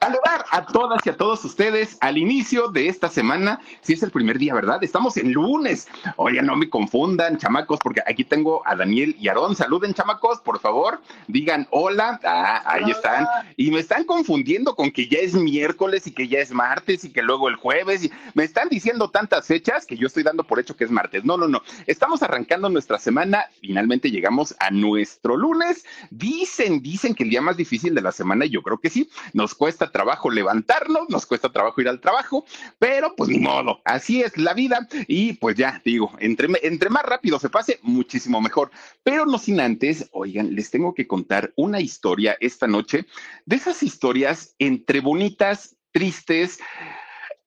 [0.00, 3.60] saludar a todas y a todos ustedes al inicio de esta semana.
[3.80, 4.82] Si es el primer día, ¿verdad?
[4.82, 5.88] Estamos en lunes.
[6.16, 9.56] Oye, no me confundan, chamacos, porque aquí tengo a Daniel y Aarón.
[9.56, 11.00] Saluden, chamacos, por favor.
[11.28, 12.20] Digan hola.
[12.22, 13.26] Ah, ahí están.
[13.56, 17.10] Y me están confundiendo con que ya es miércoles y que ya es martes y
[17.10, 18.04] que luego el jueves.
[18.04, 21.24] Y me están diciendo tantas fechas que yo estoy dando por hecho que es martes.
[21.24, 21.62] No, no, no.
[21.86, 23.46] Estamos arrancando nuestra semana.
[23.60, 25.86] Finalmente llegamos a nuestro lunes.
[26.10, 29.54] Dicen, dicen que el día más difícil de la semana, yo creo que sí, nos
[29.54, 32.44] cuesta trabajo levantarnos, nos cuesta trabajo ir al trabajo,
[32.80, 37.04] pero pues ni modo, así es la vida y pues ya digo, entre, entre más
[37.04, 38.72] rápido se pase, muchísimo mejor.
[39.04, 43.06] Pero no sin antes, oigan, les tengo que contar una historia esta noche,
[43.46, 46.58] de esas historias entre bonitas, tristes,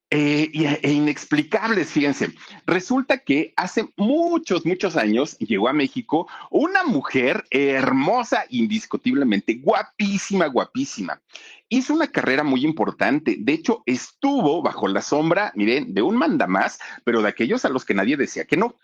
[0.09, 2.33] eh, e inexplicables, fíjense.
[2.65, 11.21] Resulta que hace muchos, muchos años llegó a México una mujer hermosa, indiscutiblemente, guapísima, guapísima.
[11.69, 13.35] Hizo una carrera muy importante.
[13.37, 17.83] De hecho, estuvo bajo la sombra, miren, de un mandamás, pero de aquellos a los
[17.83, 18.75] que nadie decía que no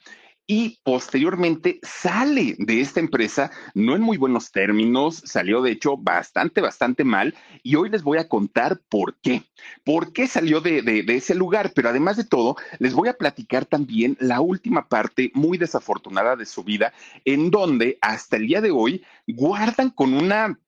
[0.46, 6.60] y posteriormente sale de esta empresa, no en muy buenos términos, salió de hecho bastante,
[6.60, 9.44] bastante mal y hoy les voy a contar por qué,
[9.86, 13.66] por qué salió de, de, ese lugar, pero además de todo, les voy a platicar
[13.66, 18.72] también la última parte muy desafortunada de su vida, en donde hasta el día de
[18.72, 20.60] hoy guardan con una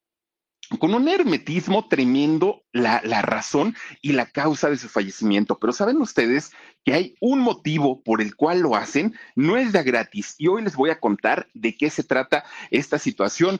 [0.80, 5.59] con un hermetismo tremendo la, la, razón y la causa de su fallecimiento.
[5.59, 6.52] Pero saben ustedes
[6.83, 10.36] que hay un motivo por el cual lo hacen, no es de gratis.
[10.38, 13.59] Y hoy les voy a contar de qué se trata esta situación.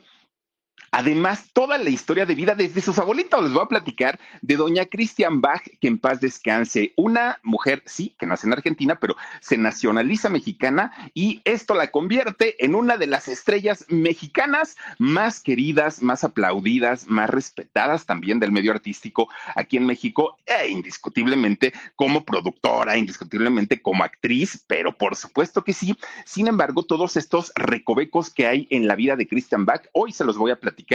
[0.98, 3.42] Además, toda la historia de vida desde sus abuelitos.
[3.42, 6.94] Les voy a platicar de doña Christian Bach, que en paz descanse.
[6.96, 12.64] Una mujer, sí, que nace en Argentina, pero se nacionaliza mexicana y esto la convierte
[12.64, 18.72] en una de las estrellas mexicanas más queridas, más aplaudidas, más respetadas también del medio
[18.72, 25.74] artístico aquí en México, e indiscutiblemente como productora, indiscutiblemente como actriz, pero por supuesto que
[25.74, 25.94] sí.
[26.24, 30.24] Sin embargo, todos estos recovecos que hay en la vida de Christian Bach, hoy se
[30.24, 30.85] los voy a platicar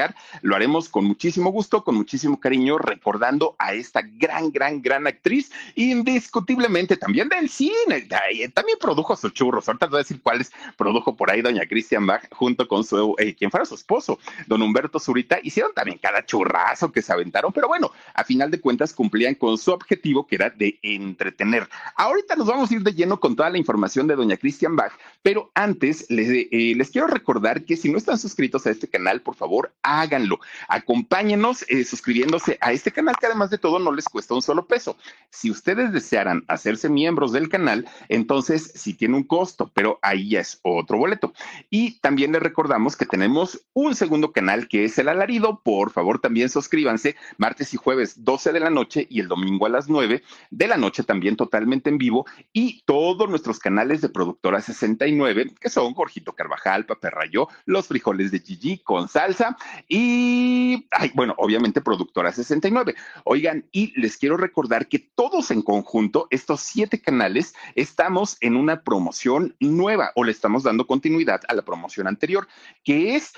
[0.42, 5.52] lo haremos con muchísimo gusto, con muchísimo cariño, recordando a esta gran, gran, gran actriz,
[5.76, 8.08] indiscutiblemente también del cine.
[8.54, 9.68] También produjo sus churros.
[9.68, 13.36] Ahorita voy a decir cuáles produjo por ahí doña Christian Bach junto con su, eh,
[13.36, 15.40] quien fuera su esposo, don Humberto Zurita.
[15.44, 19.58] Hicieron también cada churrazo que se aventaron, pero bueno, a final de cuentas cumplían con
[19.58, 21.68] su objetivo que era de entretener.
[21.96, 24.94] Ahorita nos vamos a ir de lleno con toda la información de doña Christian Bach,
[25.22, 29.36] pero antes eh, les quiero recordar que si no están suscritos a este canal, por
[29.36, 30.40] favor, háganlo.
[30.68, 34.66] Acompáñenos eh, suscribiéndose a este canal que además de todo no les cuesta un solo
[34.66, 34.98] peso.
[35.30, 40.42] Si ustedes desearan hacerse miembros del canal, entonces sí tiene un costo, pero ahí ya
[40.42, 41.34] es otro boleto.
[41.70, 45.62] Y también les recordamos que tenemos un segundo canal que es El Alarido.
[45.64, 49.70] Por favor, también suscríbanse martes y jueves 12 de la noche y el domingo a
[49.70, 54.62] las 9 de la noche también totalmente en vivo y todos nuestros canales de Productora
[54.62, 59.58] 69 que son Jorgito Carvajal, Paperrayo, Los Frijoles de Gigi con salsa
[59.88, 62.96] y, bueno, obviamente Productora 69.
[63.24, 68.84] Oigan, y les quiero recordar que todos en conjunto, estos siete canales, estamos en una
[68.84, 72.48] promoción nueva o le estamos dando continuidad a la promoción anterior,
[72.84, 73.34] que es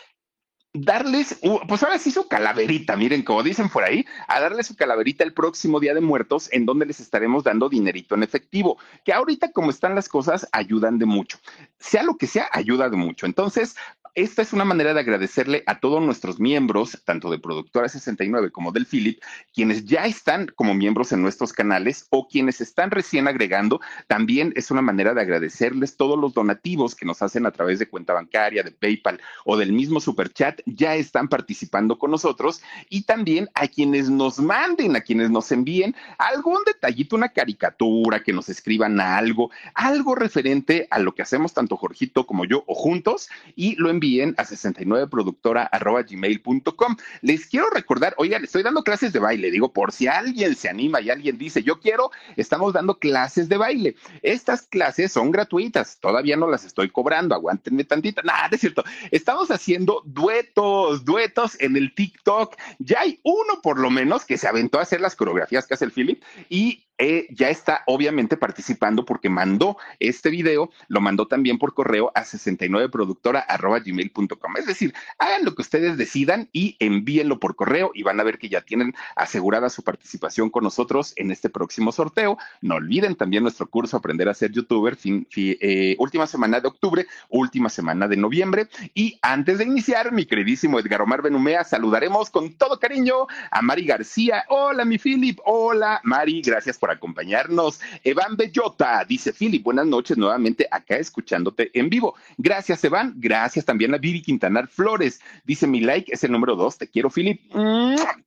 [0.73, 5.23] darles, pues ahora sí su calaverita, miren, como dicen por ahí, a darles su calaverita
[5.23, 9.51] el próximo Día de Muertos, en donde les estaremos dando dinerito en efectivo, que ahorita
[9.51, 11.38] como están las cosas, ayudan de mucho.
[11.78, 13.28] Sea lo que sea, ayuda de mucho.
[13.28, 13.75] Entonces,
[14.16, 18.72] esta es una manera de agradecerle a todos nuestros miembros, tanto de Productora 69 como
[18.72, 19.19] del Philip,
[19.51, 23.81] quienes ya están como miembros en nuestros canales o quienes están recién agregando.
[24.06, 27.88] También es una manera de agradecerles todos los donativos que nos hacen a través de
[27.88, 32.62] cuenta bancaria, de PayPal o del mismo Super Chat, ya están participando con nosotros.
[32.89, 38.31] Y también a quienes nos manden, a quienes nos envíen algún detallito, una caricatura, que
[38.31, 43.30] nos escriban algo, algo referente a lo que hacemos tanto Jorgito como yo o juntos
[43.56, 46.97] y lo enviamos envíen a 69productora.gmail.com.
[47.21, 51.00] Les quiero recordar, oigan, estoy dando clases de baile, digo, por si alguien se anima
[51.00, 53.95] y alguien dice, yo quiero, estamos dando clases de baile.
[54.21, 58.21] Estas clases son gratuitas, todavía no las estoy cobrando, aguántenme tantito.
[58.23, 58.83] Nada, es cierto.
[59.11, 62.57] Estamos haciendo duetos, duetos en el TikTok.
[62.79, 65.85] Ya hay uno por lo menos que se aventó a hacer las coreografías que hace
[65.85, 71.57] el Philip y eh, ya está obviamente participando porque mandó este video, lo mandó también
[71.57, 74.57] por correo a 69productora.gmail.com.
[74.57, 78.38] Es decir, hagan lo que ustedes decidan y envíenlo por correo y van a ver
[78.38, 82.38] que ya tienen asegurada su participación con nosotros en este próximo sorteo.
[82.61, 87.05] No olviden también nuestro curso Aprender a ser youtuber, fin, eh, última semana de octubre,
[87.27, 88.69] última semana de noviembre.
[88.94, 93.85] Y antes de iniciar, mi queridísimo Edgar Omar Benumea, saludaremos con todo cariño a Mari
[93.85, 94.45] García.
[94.47, 95.38] Hola, mi Philip.
[95.44, 96.41] Hola, Mari.
[96.41, 97.80] Gracias por acompañarnos.
[98.04, 102.16] Evan Bellota dice, Philip, buenas noches nuevamente acá escuchándote en vivo.
[102.38, 103.13] Gracias, Evan.
[103.18, 105.19] Gracias también a Vivi Quintanar Flores.
[105.45, 106.78] Dice, mi like es el número dos.
[106.78, 107.42] Te quiero, Philip.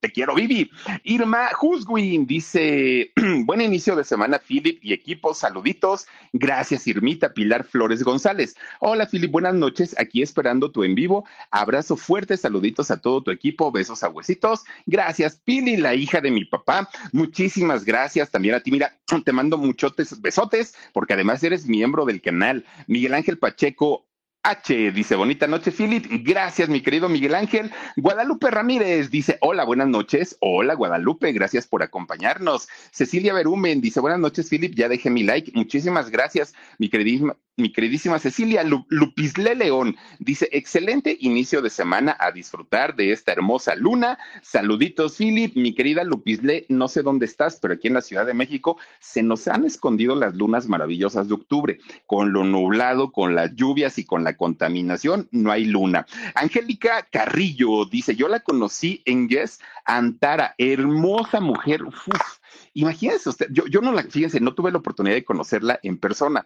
[0.00, 0.70] Te quiero, Vivi.
[1.04, 3.12] Irma Huswin dice,
[3.44, 5.34] buen inicio de semana, Philip y equipo.
[5.34, 6.06] Saluditos.
[6.32, 8.56] Gracias, Irmita Pilar Flores González.
[8.80, 9.30] Hola, Philip.
[9.30, 9.94] Buenas noches.
[9.98, 11.24] Aquí esperando tu en vivo.
[11.50, 12.36] Abrazo fuerte.
[12.36, 13.72] Saluditos a todo tu equipo.
[13.72, 14.64] Besos a huesitos.
[14.86, 16.88] Gracias, Pili, la hija de mi papá.
[17.12, 18.70] Muchísimas gracias también a ti.
[18.70, 22.64] Mira, te mando muchotes, besotes, porque además eres miembro del canal.
[22.86, 24.06] Miguel Ángel Pacheco,
[24.42, 26.06] H dice, bonita noche, Philip.
[26.22, 27.72] Gracias, mi querido Miguel Ángel.
[27.96, 30.36] Guadalupe Ramírez dice, hola, buenas noches.
[30.40, 32.68] Hola, Guadalupe, gracias por acompañarnos.
[32.92, 34.72] Cecilia Berumen dice, buenas noches, Philip.
[34.76, 35.50] Ya dejé mi like.
[35.54, 42.30] Muchísimas gracias, mi queridísima, mi queridísima Cecilia Lupisle León dice, excelente inicio de semana a
[42.30, 44.18] disfrutar de esta hermosa luna.
[44.42, 45.56] Saluditos, Philip.
[45.56, 49.22] Mi querida Lupisle, no sé dónde estás, pero aquí en la Ciudad de México se
[49.22, 51.78] nos han escondido las lunas maravillosas de octubre.
[52.04, 56.06] Con lo nublado, con las lluvias y con la contaminación, no hay luna.
[56.34, 61.84] Angélica Carrillo dice, yo la conocí en Yes Antara, hermosa mujer.
[61.84, 62.38] Uf,
[62.74, 66.44] imagínense usted, yo, yo no la, fíjense, no tuve la oportunidad de conocerla en persona,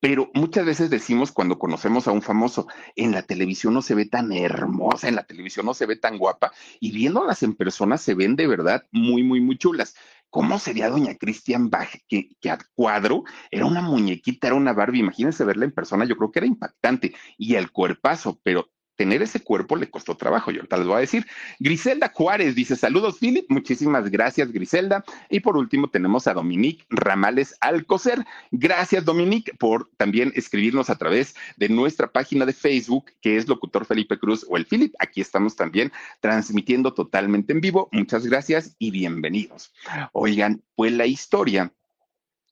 [0.00, 2.66] pero muchas veces decimos cuando conocemos a un famoso,
[2.96, 6.18] en la televisión no se ve tan hermosa, en la televisión no se ve tan
[6.18, 9.94] guapa, y viéndolas en persona se ven de verdad muy, muy, muy chulas.
[10.30, 15.00] ¿Cómo sería doña Christian Bach, que, que, a cuadro era una muñequita, era una Barbie?
[15.00, 17.14] Imagínense verla en persona, yo creo que era impactante.
[17.36, 18.70] Y el cuerpazo, pero
[19.00, 20.50] tener ese cuerpo le costó trabajo.
[20.50, 21.26] Yo ahorita les voy a decir.
[21.58, 23.46] Griselda Juárez dice: Saludos, Philip.
[23.48, 25.02] Muchísimas gracias, Griselda.
[25.30, 28.26] Y por último, tenemos a Dominique Ramales Alcocer.
[28.50, 33.86] Gracias, Dominique, por también escribirnos a través de nuestra página de Facebook, que es Locutor
[33.86, 34.92] Felipe Cruz o el Philip.
[34.98, 37.88] Aquí estamos también transmitiendo totalmente en vivo.
[37.92, 39.72] Muchas gracias y bienvenidos.
[40.12, 41.72] Oigan, pues la historia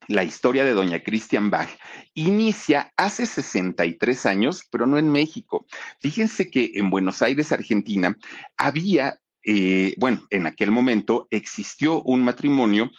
[0.09, 1.69] la historia de doña Christian Bach
[2.15, 5.67] inicia hace 63 años, pero no en México.
[6.01, 8.17] Fíjense que en Buenos Aires, Argentina,
[8.57, 12.91] había, eh, bueno, en aquel momento existió un matrimonio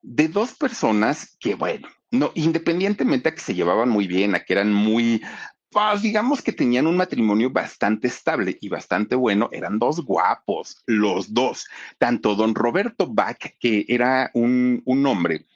[0.00, 4.52] de dos personas que, bueno, no, independientemente a que se llevaban muy bien, a que
[4.54, 5.22] eran muy
[5.70, 11.32] pues digamos que tenían un matrimonio bastante estable y bastante bueno, eran dos guapos, los
[11.32, 11.66] dos,
[11.96, 15.46] tanto don Roberto Bach, que era un, un hombre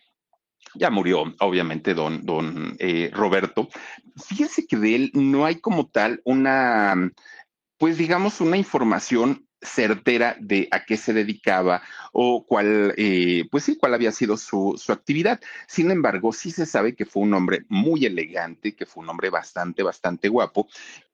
[0.76, 3.69] ya murió, obviamente, don, don eh, Roberto.
[4.17, 7.12] Fíjense que de él no hay como tal una,
[7.78, 11.82] pues digamos, una información certera de a qué se dedicaba
[12.12, 15.40] o cuál, eh, pues sí, cuál había sido su, su, actividad.
[15.67, 19.31] Sin embargo, sí se sabe que fue un hombre muy elegante, que fue un hombre
[19.31, 20.69] bastante, bastante guapo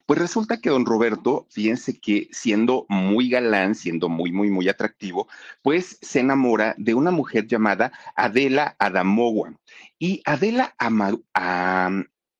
[0.07, 5.29] pues resulta que don Roberto, fíjense que siendo muy galán, siendo muy, muy, muy atractivo,
[5.63, 9.55] pues se enamora de una mujer llamada Adela Adamogua.
[9.99, 10.75] Y Adela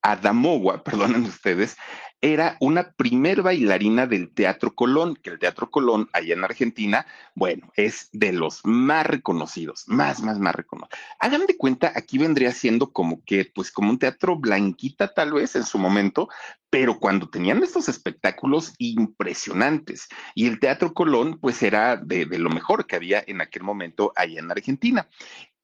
[0.01, 1.77] Adamogua, perdonen ustedes,
[2.23, 7.69] era una primer bailarina del Teatro Colón, que el Teatro Colón, allá en Argentina, bueno,
[7.75, 10.97] es de los más reconocidos, más, más, más reconocidos.
[11.19, 15.57] Hagan de cuenta, aquí vendría siendo como que, pues como un teatro blanquita tal vez
[15.57, 16.29] en su momento,
[16.69, 20.07] pero cuando tenían estos espectáculos impresionantes.
[20.33, 24.39] Y el Teatro Colón, pues era de, lo mejor que había en aquel momento allá
[24.39, 25.09] en Argentina.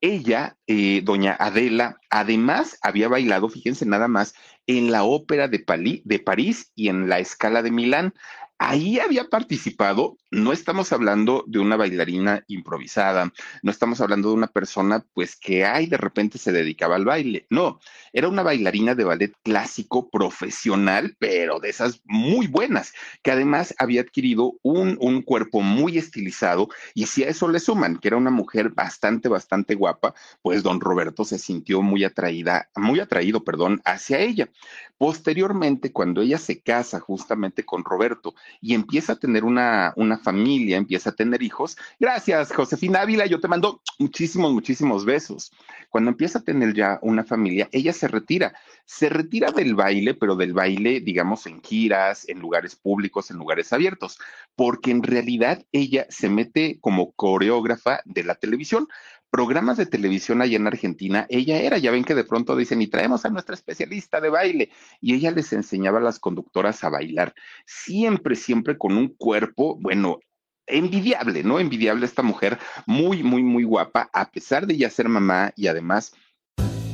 [0.02, 4.36] Ella, eh, doña Adela, además había bailado, fíjense nada más,
[4.78, 8.14] en la ópera de, París y en la escala de Milán
[8.60, 13.32] ahí había participado, no estamos hablando de una bailarina improvisada,
[13.64, 17.48] no estamos hablando de una persona pues que ay, de repente se dedicaba al baile,
[17.50, 17.80] no,
[18.12, 24.02] era una bailarina de ballet clásico profesional, pero de esas muy buenas, que además había
[24.02, 28.32] adquirido un, un cuerpo muy estilizado y si a eso le suman que era una
[28.32, 34.20] mujer bastante, bastante guapa, pues don Roberto se sintió muy atraída, muy atraído, perdón, hacia
[34.20, 34.50] ella.
[34.98, 40.78] Posteriormente, cuando ella se casa justamente con Roberto y empieza a tener una, una familia,
[40.78, 45.52] empieza a tener hijos, gracias, Josefina Ávila, yo te mando muchísimos, muchísimos besos.
[45.90, 48.54] Cuando empieza a tener ya una familia, ella se retira,
[48.86, 53.74] se retira del baile, pero del baile, digamos, en giras, en lugares públicos, en lugares
[53.74, 54.20] abiertos,
[54.56, 58.88] porque en realidad ella se mete como coreógrafa de la televisión
[59.30, 62.88] programas de televisión allá en Argentina, ella era, ya ven que de pronto dicen, y
[62.88, 64.70] traemos a nuestra especialista de baile,
[65.02, 67.34] y ella les enseñaba a las conductoras a bailar,
[67.66, 70.20] siempre, siempre con un cuerpo, bueno,
[70.68, 71.60] envidiable, ¿no?
[71.60, 76.14] Envidiable esta mujer, muy, muy, muy guapa, a pesar de ya ser mamá y además...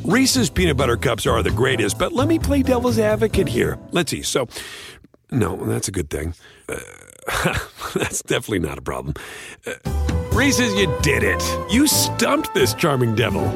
[0.03, 3.79] Reese's peanut butter cups are the greatest, but let me play devil's advocate here.
[3.91, 4.21] Let's see.
[4.21, 4.47] So,
[5.31, 6.35] no, that's a good thing.
[6.69, 6.77] Uh,
[7.95, 9.15] that's definitely not a problem.
[9.65, 11.41] Uh, Reese's, you did it.
[11.71, 13.49] You stumped this charming devil.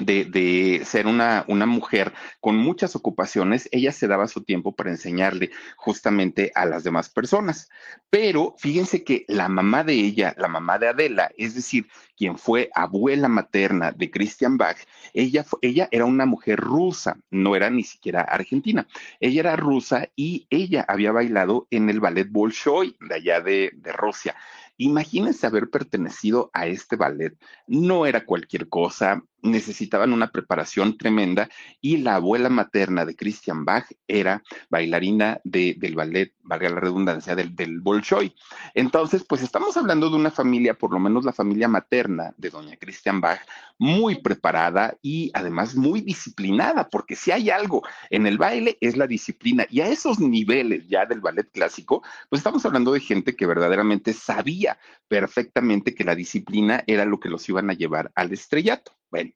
[0.00, 4.90] de, de ser una, una, mujer con muchas ocupaciones, ella se daba su tiempo para
[4.90, 7.68] enseñarle justamente a las demás personas.
[8.10, 12.70] Pero fíjense que la mamá de ella, la mamá de Adela, es decir, quien fue
[12.74, 14.78] abuela materna de Christian Bach,
[15.14, 18.86] ella, ella era una mujer rusa, no era ni siquiera argentina.
[19.20, 23.92] Ella era rusa y ella había bailado en el ballet Bolshoi de allá de, de
[23.92, 24.36] Rusia.
[24.76, 27.36] Imagínense haber pertenecido a este ballet.
[27.66, 31.48] No era cualquier cosa, necesitaban una preparación tremenda
[31.80, 37.54] y la abuela materna de Christian Bach era bailarina del ballet, valga la redundancia, del,
[37.54, 38.34] del Bolshoi.
[38.74, 42.76] Entonces, pues estamos hablando de una familia, por lo menos la familia materna de doña
[42.76, 43.40] Christian Bach,
[43.78, 49.06] muy preparada y además muy disciplinada, porque si hay algo en el baile es la
[49.06, 53.46] disciplina y a esos niveles ya del ballet clásico, pues estamos hablando de gente que
[53.46, 58.97] verdaderamente sabía perfectamente que la disciplina era lo que los iban a llevar al estrellato.
[59.10, 59.30] Bueno,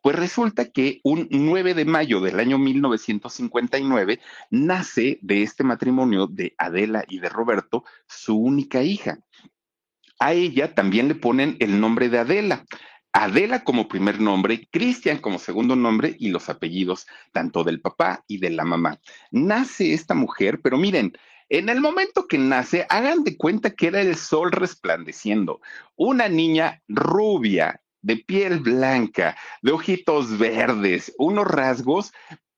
[0.00, 4.20] pues resulta que un 9 de mayo del año 1959
[4.50, 9.18] nace de este matrimonio de Adela y de Roberto su única hija.
[10.18, 12.64] A ella también le ponen el nombre de Adela.
[13.12, 18.38] Adela como primer nombre, Cristian como segundo nombre y los apellidos tanto del papá y
[18.38, 18.98] de la mamá.
[19.30, 21.12] Nace esta mujer, pero miren,
[21.50, 25.60] en el momento que nace, hagan de cuenta que era el sol resplandeciendo,
[25.96, 32.12] una niña rubia, de piel blanca, de ojitos verdes, unos rasgos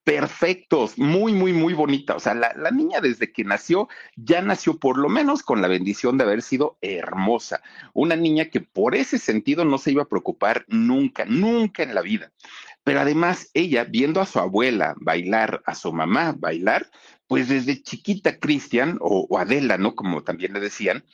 [0.04, 2.14] perfectos, muy, muy, muy bonita.
[2.14, 5.66] O sea, la, la, niña desde que nació, ya nació por lo menos con la
[5.66, 7.62] bendición de haber sido hermosa.
[7.92, 12.00] Una niña que por ese sentido no se iba a preocupar nunca, nunca en la
[12.00, 12.32] vida.
[12.84, 16.88] Pero además, ella, viendo a su abuela bailar, a su mamá bailar,
[17.26, 19.96] pues desde chiquita Cristian o, o Adela, ¿no?
[19.96, 21.04] Como también le decían,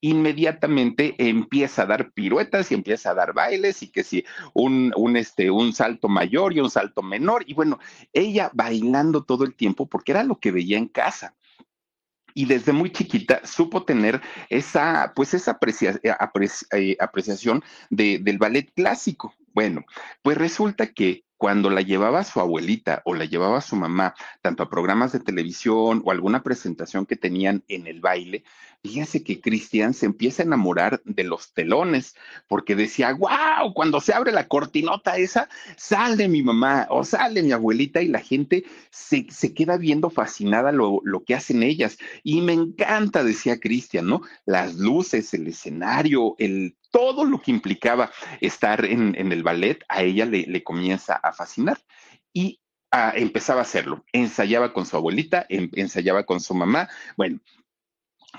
[0.00, 4.24] inmediatamente empieza a dar piruetas y empieza a dar bailes y que si
[4.54, 7.44] un, un, este, un salto mayor y un salto menor.
[7.46, 7.78] Y bueno,
[8.12, 11.34] ella bailando todo el tiempo porque era lo que veía en casa
[12.38, 18.38] y desde muy chiquita supo tener esa, pues esa aprecia, aprecia, eh, apreciación de, del
[18.38, 19.34] ballet clásico.
[19.54, 19.84] Bueno,
[20.22, 24.70] pues resulta que cuando la llevaba su abuelita o la llevaba su mamá, tanto a
[24.70, 28.44] programas de televisión o alguna presentación que tenían en el baile,
[28.82, 32.14] fíjense que Cristian se empieza a enamorar de los telones,
[32.46, 37.52] porque decía, wow, cuando se abre la cortinota esa, sale mi mamá o sale mi
[37.52, 41.98] abuelita y la gente se, se queda viendo fascinada lo, lo, que hacen ellas.
[42.22, 44.22] Y me encanta, decía Cristian, ¿no?
[44.46, 50.02] Las luces, el escenario, el todo lo que implicaba estar en, en el ballet, a
[50.02, 51.78] ella le, le comienza a fascinar.
[52.32, 54.04] Y ah, empezaba a hacerlo.
[54.12, 56.88] Ensayaba con su abuelita, en, ensayaba con su mamá.
[57.16, 57.40] Bueno,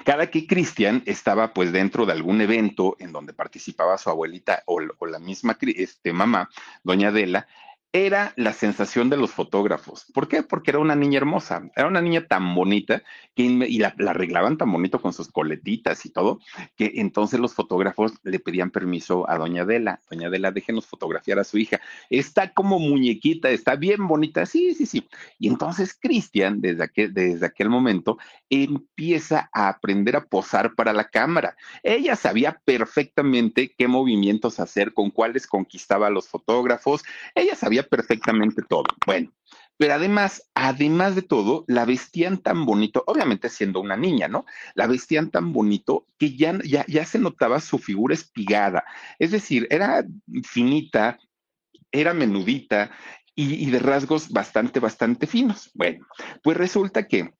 [0.06, 4.79] cada que Cristian estaba pues dentro de algún evento en donde participaba su abuelita o,
[4.79, 6.50] la misma este, mamá,
[6.84, 7.48] doña Adela,
[7.91, 10.05] era la sensación de los fotógrafos.
[10.13, 10.43] ¿Por qué?
[10.43, 13.01] Porque era una niña hermosa, era una niña tan bonita
[13.36, 16.39] que y la, la, arreglaban tan bonito con sus coletitas y todo,
[16.75, 20.01] que entonces los fotógrafos le pedían permiso a doña Adela.
[20.10, 21.79] Doña Adela, déjenos fotografiar a su hija.
[22.12, 24.46] Está como muñequita, está bien bonita.
[24.46, 25.08] Sí, sí, sí.
[25.39, 28.19] Y entonces Cristian, desde aquel, desde aquel momento,
[28.51, 31.55] empieza a aprender a posar para la cámara.
[31.81, 37.03] Ella sabía perfectamente qué movimientos hacer, con cuáles conquistaba a los fotógrafos.
[37.34, 38.86] Ella sabía perfectamente todo.
[39.06, 39.32] Bueno,
[39.78, 44.46] pero además, además de todo, la vestían tan bonito, obviamente siendo una niña, ¿no?
[44.76, 48.84] La vestían tan bonito que ya, ya, ya se notaba su figura espigada.
[49.20, 50.06] Es decir, era
[50.44, 51.18] finita,
[51.92, 52.92] era menudita
[53.36, 55.72] y, y de rasgos bastante, bastante finos.
[55.74, 56.06] Bueno,
[56.44, 57.34] pues resulta que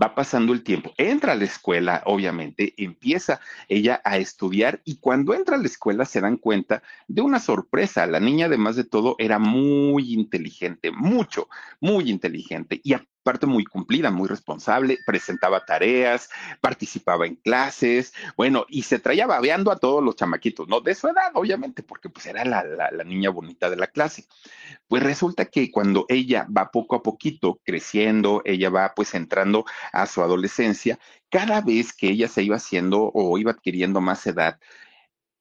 [0.00, 5.34] va pasando el tiempo, entra a la escuela, obviamente, empieza ella a estudiar y cuando
[5.34, 8.06] entra a la escuela se dan cuenta de una sorpresa.
[8.06, 11.48] La niña, además de todo, era muy inteligente, mucho,
[11.80, 12.94] muy inteligente y
[13.28, 16.30] parte muy cumplida, muy responsable, presentaba tareas,
[16.62, 20.80] participaba en clases, bueno, y se traía babeando a todos los chamaquitos, ¿no?
[20.80, 24.24] De su edad, obviamente, porque pues era la, la, la niña bonita de la clase.
[24.88, 30.06] Pues resulta que cuando ella va poco a poquito creciendo, ella va pues entrando a
[30.06, 34.58] su adolescencia, cada vez que ella se iba haciendo o iba adquiriendo más edad,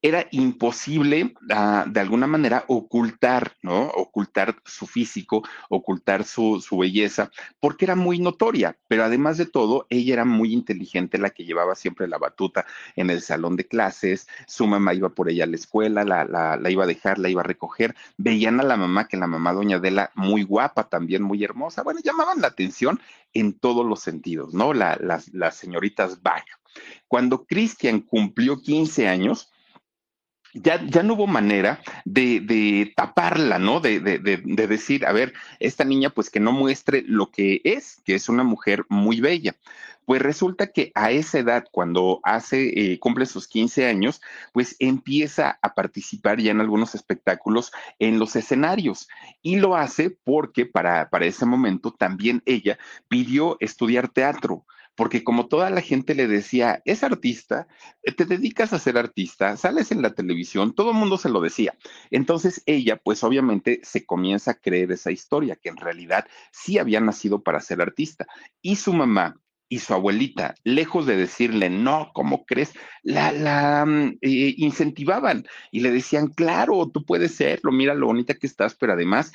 [0.08, 3.88] era imposible ah, de alguna manera ocultar, ¿no?
[3.88, 10.14] Ocultar su físico, ocultar su, belleza, porque era muy notoria, pero además de todo, ella
[10.14, 14.68] era muy inteligente, la que llevaba siempre la batuta en el salón de clases, su
[14.68, 17.96] mamá iba por ella a la escuela, la, iba a dejar, la iba a recoger,
[18.18, 22.00] veían a la mamá, que la mamá doña Adela, muy guapa, también muy hermosa, bueno,
[22.04, 23.00] llamaban la atención
[23.34, 24.74] en todos los sentidos, ¿no?
[24.74, 26.46] La, las, las señoritas Bach.
[27.08, 29.52] Cuando Cristian cumplió 15 años,
[30.62, 33.80] ya, ya no hubo manera de, de taparla, ¿no?
[33.80, 38.02] De, de, de, decir, a ver, esta niña pues que no muestre lo que es,
[38.06, 39.56] que es una mujer muy bella.
[40.06, 44.22] Pues resulta que a esa edad, cuando hace, eh, cumple sus 15 años,
[44.54, 49.10] pues empieza a participar ya en algunos espectáculos en los escenarios.
[49.42, 52.78] Y lo hace porque para, para ese momento también ella
[53.10, 54.66] pidió estudiar teatro
[54.98, 57.68] porque como toda la gente le decía, es artista,
[58.02, 61.40] eh, te dedicas a ser artista, sales en la televisión, todo el mundo se lo
[61.40, 61.78] decía.
[62.10, 67.00] Entonces ella, pues obviamente se comienza a creer esa historia, que en realidad sí había
[67.00, 68.26] nacido para ser artista.
[68.62, 69.40] Y su mamá
[69.70, 72.74] y su abuelita, lejos de decirle, no, ¿cómo crees?
[73.04, 78.34] La, la mm, eh, incentivaban y le decían, claro, tú puedes serlo, mira lo bonita
[78.34, 79.32] que estás, pero además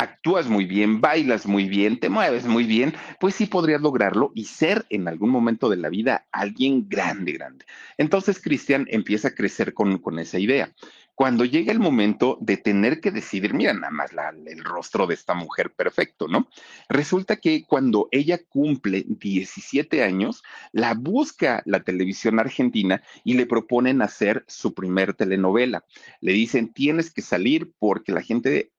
[0.00, 4.46] actúas muy bien, bailas muy bien, te mueves muy bien, pues sí podrías lograrlo y
[4.46, 7.66] ser en algún momento de la vida alguien grande, grande.
[7.98, 10.72] Entonces Cristian empieza a crecer con, con esa idea.
[11.14, 15.12] Cuando llega el momento de tener que decidir, mira nada más la, el rostro de
[15.12, 16.48] esta mujer perfecto, ¿no?
[16.88, 20.42] Resulta que cuando ella cumple 17 años,
[20.72, 25.84] la busca la televisión argentina y le proponen hacer su primer telenovela.
[26.22, 28.70] Le dicen, tienes que salir porque la gente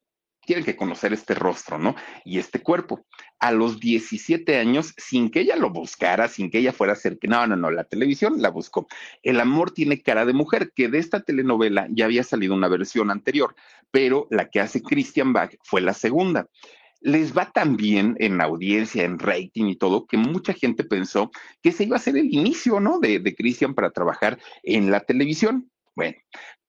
[0.45, 1.95] tienen que conocer este rostro, ¿no?
[2.25, 3.05] Y este cuerpo.
[3.39, 7.17] A los 17 años, sin que ella lo buscara, sin que ella fuera a hacer
[7.17, 8.87] que, no, no, no, la televisión la buscó.
[9.23, 13.11] El amor tiene cara de mujer, que de esta telenovela ya había salido una versión
[13.11, 13.55] anterior,
[13.91, 16.47] pero la que hace Christian Bach fue la segunda
[17.01, 21.31] les va tan bien en audiencia, en rating y todo, que mucha gente pensó
[21.61, 22.99] que se iba a ser el inicio, ¿no?
[22.99, 25.71] De, de Christian para trabajar en la televisión.
[25.95, 26.15] Bueno,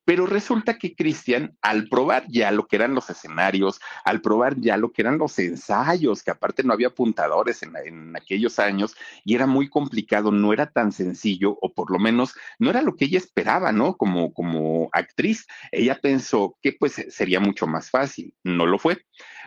[0.05, 4.77] pero resulta que Cristian, al probar ya lo que eran los escenarios, al probar ya
[4.77, 9.35] lo que eran los ensayos, que aparte no había apuntadores en, en, aquellos años y
[9.35, 13.05] era muy complicado, no era tan sencillo, o por lo menos no era lo que
[13.07, 13.97] ella esperaba, ¿no?
[13.97, 15.47] Como, como actriz.
[15.71, 18.35] Ella pensó que pues sería mucho más fácil.
[18.43, 18.99] No lo fue.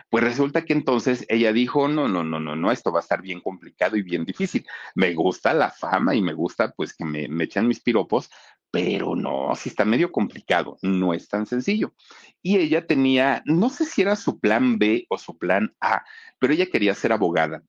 [0.08, 3.22] Pues resulta que entonces ella dijo, no, no, no, no, no, esto va a estar
[3.22, 4.64] bien complicado y bien difícil.
[4.94, 8.30] Me gusta la fama y me gusta pues que me, me echan mis piropos,
[8.70, 11.94] pero no, si está medio complicado, no es tan sencillo.
[12.42, 16.04] Y ella tenía, no sé si era su plan B o su plan A,
[16.38, 17.62] pero ella quería ser abogada.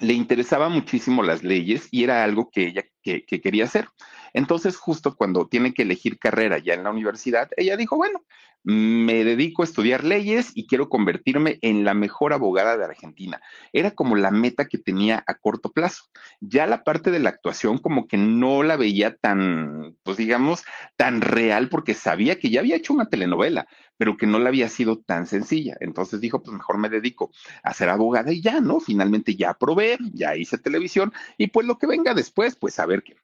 [0.00, 3.88] Le interesaba muchísimo las leyes y era algo que ella que, que quería hacer.
[4.32, 8.24] Entonces, justo cuando tiene que elegir carrera ya en la universidad, ella dijo, bueno,
[8.62, 13.40] me dedico a estudiar leyes y quiero convertirme en la mejor abogada de Argentina.
[13.72, 16.04] Era como la meta que tenía a corto plazo.
[16.40, 20.64] Ya la parte de la actuación como que no la veía tan, pues digamos,
[20.96, 23.66] tan real porque sabía que ya había hecho una telenovela,
[24.00, 25.76] pero que no la había sido tan sencilla.
[25.78, 27.30] Entonces dijo, pues mejor me dedico
[27.62, 28.80] a ser abogada y ya, ¿no?
[28.80, 33.02] Finalmente ya probé, ya hice televisión y pues lo que venga después, pues a ver
[33.02, 33.16] qué.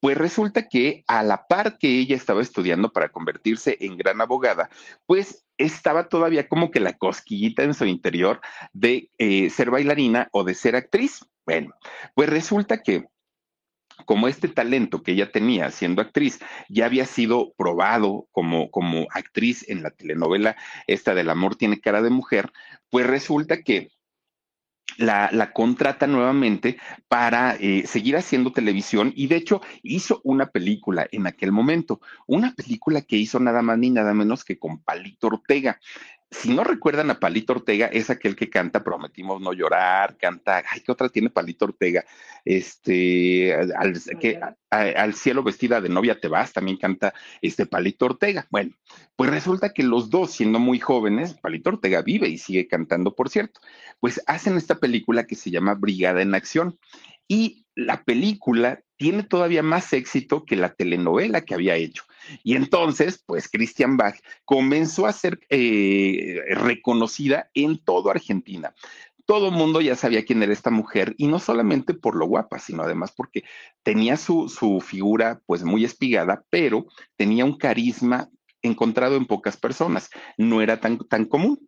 [0.00, 4.68] Pues resulta que a la par que ella estaba estudiando para convertirse en gran abogada,
[5.06, 8.40] pues estaba todavía como que la cosquillita en su interior
[8.72, 11.24] de eh, ser bailarina o de ser actriz.
[11.44, 11.72] Bueno,
[12.16, 13.06] pues resulta que
[14.04, 19.68] como este talento que ella tenía siendo actriz ya había sido probado como, como actriz
[19.68, 20.56] en la telenovela
[20.86, 22.52] esta del amor tiene cara de mujer,
[22.90, 23.90] pues resulta que
[24.98, 26.78] la, la, contrata nuevamente
[27.08, 32.54] para eh, seguir haciendo televisión y de hecho hizo una película en aquel momento, una
[32.54, 35.80] película que hizo nada más ni nada menos que con Palito Ortega
[36.30, 40.80] si no recuerdan a Palito Ortega, es aquel que canta Prometimos no llorar, canta, ay,
[40.80, 42.04] ¿qué otra tiene Palito Ortega?
[42.44, 48.06] Este, al, que, a, al cielo vestida de novia te vas, también canta este Palito
[48.06, 48.46] Ortega.
[48.50, 48.74] Bueno,
[49.14, 53.28] pues resulta que los dos, siendo muy jóvenes, Palito Ortega vive y sigue cantando, por
[53.28, 53.60] cierto,
[54.00, 56.78] pues hacen esta película que se llama Brigada en Acción.
[57.28, 62.04] Y la película tiene todavía más éxito que la telenovela que había hecho.
[62.42, 68.74] Y entonces, pues Christian Bach comenzó a ser eh, reconocida en toda Argentina.
[69.26, 72.84] Todo mundo ya sabía quién era esta mujer y no solamente por lo guapa, sino
[72.84, 73.42] además porque
[73.82, 76.86] tenía su, su figura pues muy espigada, pero
[77.16, 78.30] tenía un carisma
[78.62, 80.10] encontrado en pocas personas.
[80.36, 81.58] No era tan, tan común.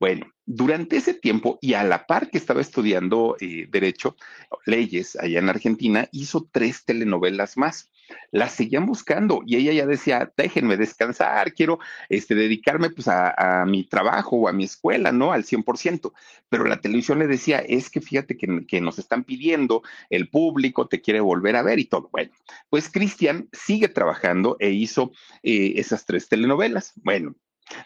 [0.00, 4.16] Bueno, durante ese tiempo y a la par que estaba estudiando eh, Derecho,
[4.64, 7.90] leyes allá en Argentina, hizo tres telenovelas más.
[8.32, 13.84] la seguían buscando y ella ya decía, déjenme descansar, quiero este, dedicarme pues a, mi
[13.84, 15.32] trabajo o a mi escuela, ¿no?
[15.32, 16.12] Al 100%.
[16.48, 21.02] Pero la televisión le decía, es que fíjate que, nos están pidiendo, el público te
[21.02, 22.08] quiere volver a ver y todo.
[22.10, 22.32] Bueno,
[22.70, 26.92] pues Cristian sigue trabajando e hizo eh, esas tres telenovelas.
[26.96, 27.36] Bueno,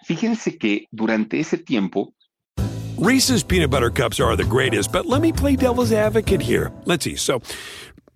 [0.04, 2.14] fíjense que durante ese tiempo,
[2.96, 6.70] Reese's peanut butter cups are the greatest, but let me play devil's advocate here.
[6.84, 7.16] Let's see.
[7.16, 7.42] So,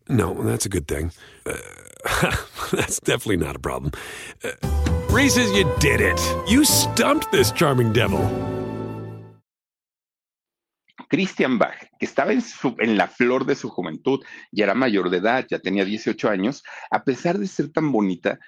[0.09, 1.11] no, that's a good thing.
[1.45, 1.57] Uh,
[2.73, 3.93] that's definitely not a problem.
[4.45, 4.53] Uh,
[5.11, 6.21] Reese's, you did it.
[6.49, 8.23] You stumped this charming devil.
[11.11, 14.21] Christian Bach, que estaba en, su, en, la flor de su juventud,
[14.53, 18.39] ya era mayor de edad, ya tenía 18 años, a pesar de ser tan bonita,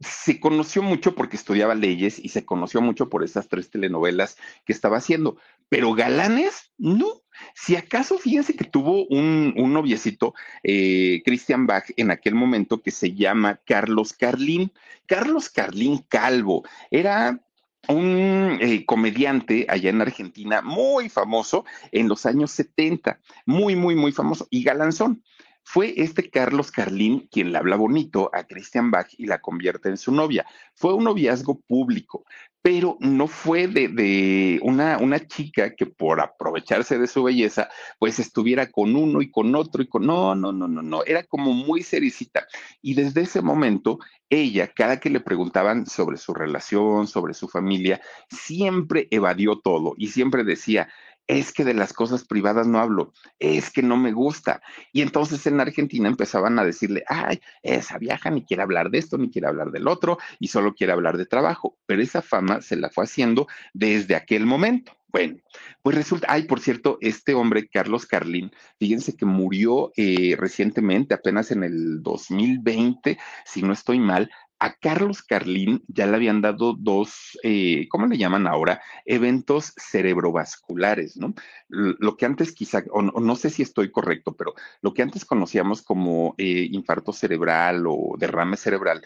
[0.00, 4.72] se conoció mucho porque estudiaba leyes y se conoció mucho por esas tres telenovelas que
[4.72, 5.36] estaba haciendo,
[5.68, 7.22] pero galanes, no.
[7.54, 13.12] Si acaso, fíjense que tuvo un, noviecito, eh, Christian Bach, en aquel momento que se
[13.12, 14.72] llama Carlos Carlín.
[15.06, 17.40] Carlos Carlín Calvo era
[17.88, 24.12] un eh, comediante allá en Argentina muy famoso en los años 70, muy, muy, muy
[24.12, 25.22] famoso y galanzón.
[25.64, 29.96] Fue este Carlos Carlín quien le habla bonito a Christian Bach y la convierte en
[29.96, 30.46] su novia.
[30.74, 32.24] Fue un noviazgo público,
[32.64, 38.94] pero no fue de, una, chica que por aprovecharse de su belleza, pues estuviera con
[38.96, 40.06] uno y con otro y con...
[40.06, 42.46] No, no, no, no, no, era como muy sericita.
[42.80, 43.98] Y desde ese momento,
[44.30, 48.00] ella, cada que le preguntaban sobre su relación, sobre su familia,
[48.30, 50.88] siempre evadió todo y siempre decía,
[51.26, 54.62] es que de las cosas privadas no hablo, es que no me gusta.
[54.92, 59.18] Y entonces en Argentina empezaban a decirle, ay, esa vieja ni quiere hablar de esto,
[59.18, 61.78] ni quiere hablar del otro, y solo quiere hablar de trabajo.
[61.86, 64.92] Pero esa fama se la fue haciendo desde aquel momento.
[65.14, 65.36] Bueno,
[65.80, 71.52] pues resulta, ay, por cierto, este hombre, Carlos Carlín, fíjense que murió eh, recientemente, apenas
[71.52, 74.28] en el 2020, si no estoy mal,
[74.64, 78.80] a Carlos Carlín ya le habían dado dos, eh, ¿cómo le llaman ahora?
[79.04, 81.34] Eventos cerebrovasculares, ¿no?
[81.68, 85.82] Lo que antes quizá, o no, sé si estoy correcto, pero lo que antes conocíamos
[85.82, 89.04] como eh, infarto cerebral o derrame cerebral,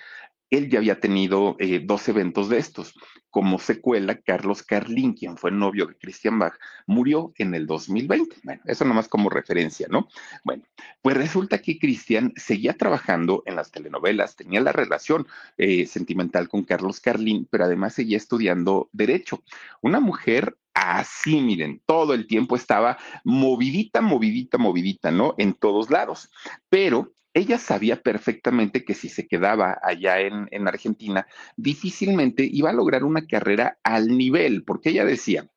[0.51, 2.95] él ya había tenido eh, dos eventos de estos.
[3.31, 6.55] Como secuela, Carlos Carlín, quien fue novio de Christian Bach,
[6.87, 8.37] murió en el 2020.
[8.43, 10.09] Bueno, eso nomás como referencia, ¿no?
[10.45, 10.65] Bueno,
[11.03, 15.27] pues resulta que Christian seguía trabajando en las telenovelas, tenía la relación
[15.59, 19.43] eh, sentimental con Carlos Carlín, pero además seguía estudiando Derecho.
[19.83, 25.35] Una mujer así, miren, todo el tiempo estaba movidita, movidita, movidita, ¿no?
[25.37, 26.31] En todos lados.
[26.69, 32.75] Pero ella sabía perfectamente que si se quedaba allá en, en, Argentina, difícilmente iba a
[32.75, 35.49] lograr una carrera al nivel, porque ella decía,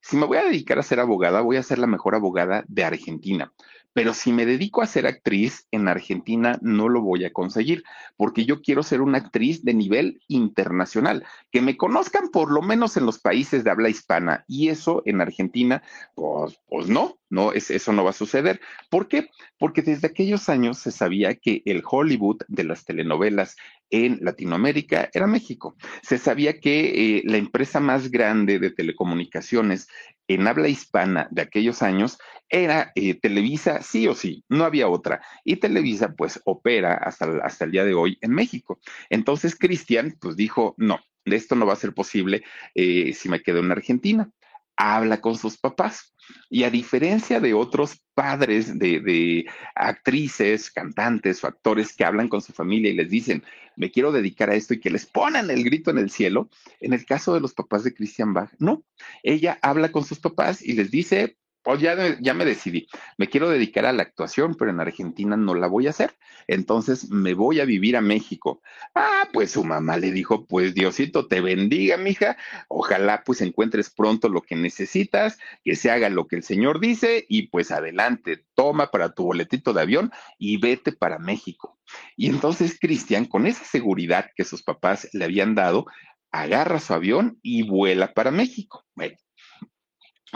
[0.00, 2.84] si me voy a dedicar a ser abogada, voy a ser la mejor abogada de
[2.84, 3.52] Argentina.
[3.96, 7.82] Pero si me dedico a ser actriz, en Argentina no lo voy a conseguir,
[8.18, 12.98] porque yo quiero ser una actriz de nivel internacional, que me conozcan por lo menos
[12.98, 15.82] en los países de habla hispana, y eso en Argentina,
[16.14, 18.60] pues, pues no, no, es, eso no va a suceder.
[18.90, 19.30] ¿Por qué?
[19.58, 23.56] Porque desde aquellos años se sabía que el Hollywood de las telenovelas
[23.90, 25.76] en Latinoamérica era México.
[26.02, 29.88] Se sabía que eh, la empresa más grande de telecomunicaciones
[30.28, 32.18] en habla hispana de aquellos años
[32.48, 35.20] era eh, Televisa, sí o sí, no había otra.
[35.44, 38.80] Y Televisa pues opera hasta, hasta el día de hoy en México.
[39.10, 42.44] Entonces Cristian pues dijo, no, esto no va a ser posible
[42.74, 44.30] eh, si me quedo en Argentina.
[44.76, 46.14] Habla con sus papás.
[46.50, 52.40] Y a diferencia de otros padres de, de, actrices, cantantes o actores que hablan con
[52.40, 53.44] su familia y les dicen,
[53.76, 56.92] me quiero dedicar a esto y que les ponen el grito en el cielo, en
[56.92, 58.84] el caso de los papás de Christian Bach, no.
[59.22, 61.36] Ella habla con sus papás y les dice,
[61.66, 62.86] pues ya, ya me decidí,
[63.18, 66.14] me quiero dedicar a la actuación, pero en Argentina no la voy a hacer.
[66.46, 68.62] Entonces me voy a vivir a México.
[68.94, 72.36] Ah, pues su mamá le dijo, pues Diosito te bendiga, mija.
[72.68, 77.26] Ojalá pues encuentres pronto lo que necesitas, que se haga lo que el Señor dice
[77.28, 81.80] y pues adelante, toma para tu boletito de avión y vete para México.
[82.16, 85.86] Y entonces Cristian, con esa seguridad que sus papás le habían dado,
[86.30, 88.84] agarra su avión y vuela para México.
[88.94, 89.16] Bueno,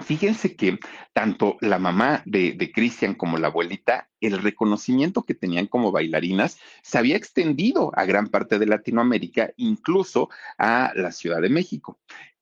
[0.05, 0.79] Fíjense que
[1.12, 6.59] tanto la mamá de, de Cristian como la abuelita, el reconocimiento que tenían como bailarinas
[6.83, 11.98] se había extendido a gran parte de Latinoamérica, incluso a la Ciudad de México.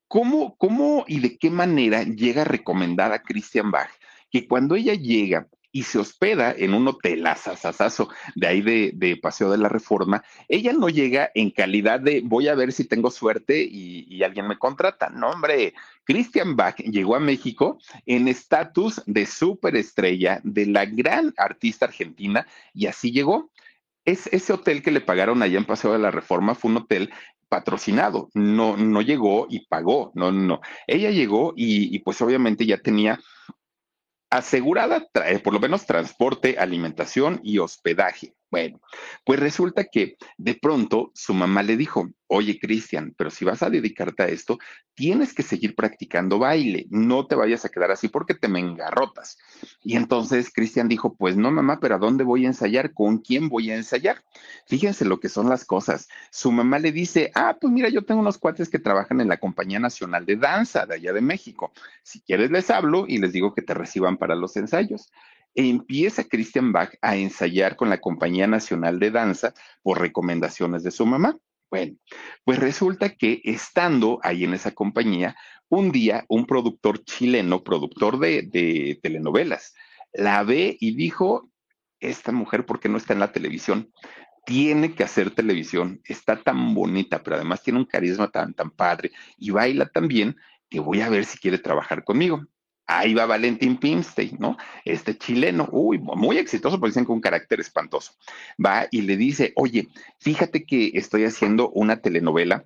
[0.08, 3.90] ¿Cómo, cómo y de qué manera llega a recomendar a Christian Bach
[4.30, 9.16] que cuando ella llega y se hospeda en un hotel asasasazo de ahí de, de,
[9.16, 13.10] Paseo de la Reforma, ella no llega en calidad de voy a ver si tengo
[13.10, 15.10] suerte y, alguien me contrata.
[15.10, 21.86] No, hombre, Christian Bach llegó a México en estatus de superestrella de la gran artista
[21.86, 23.50] argentina y así llegó.
[24.04, 27.10] es, ese hotel que le pagaron allá en Paseo de la Reforma fue un hotel
[27.48, 30.60] patrocinado, no, no llegó y pagó, no, no.
[30.86, 33.18] Ella llegó y pues obviamente ya tenía
[34.30, 35.08] asegurada,
[35.42, 38.34] por lo menos transporte, alimentación y hospedaje.
[38.50, 38.80] Bueno,
[39.24, 43.68] pues resulta que de pronto su mamá le dijo, oye Cristian, pero si vas a
[43.68, 44.58] dedicarte a esto,
[44.94, 49.36] tienes que seguir practicando baile, no te vayas a quedar así porque te me engarrotas.
[49.82, 52.94] Y entonces Cristian dijo, pues no mamá, pero ¿a dónde voy a ensayar?
[52.94, 54.22] ¿Con quién voy a ensayar?
[54.66, 56.08] Fíjense lo que son las cosas.
[56.30, 59.36] Su mamá le dice, ah, pues mira, yo tengo unos cuates que trabajan en la
[59.36, 61.72] Compañía Nacional de Danza de allá de México.
[62.02, 65.10] Si quieres les hablo y les digo que te reciban para los ensayos
[65.54, 71.06] empieza Christian Bach a ensayar con la Compañía Nacional de Danza por recomendaciones de su
[71.06, 71.36] mamá.
[71.70, 71.96] Bueno,
[72.44, 75.36] pues resulta que estando ahí en esa compañía,
[75.68, 79.74] un día un productor chileno, productor de, telenovelas,
[80.12, 81.50] la ve y dijo,
[82.00, 83.92] esta mujer, ¿por qué no está en la televisión?
[84.46, 89.10] Tiene que hacer televisión, está tan bonita, pero además tiene un carisma tan, tan padre
[89.36, 90.36] y baila tan bien
[90.70, 92.46] que voy a ver si quiere trabajar conmigo.
[92.88, 94.56] Ahí va Valentín Pimstein, ¿no?
[94.84, 98.14] Este chileno, uy, muy exitoso, pero dicen con un carácter espantoso.
[98.64, 102.64] Va y le dice, oye, fíjate que estoy haciendo una telenovela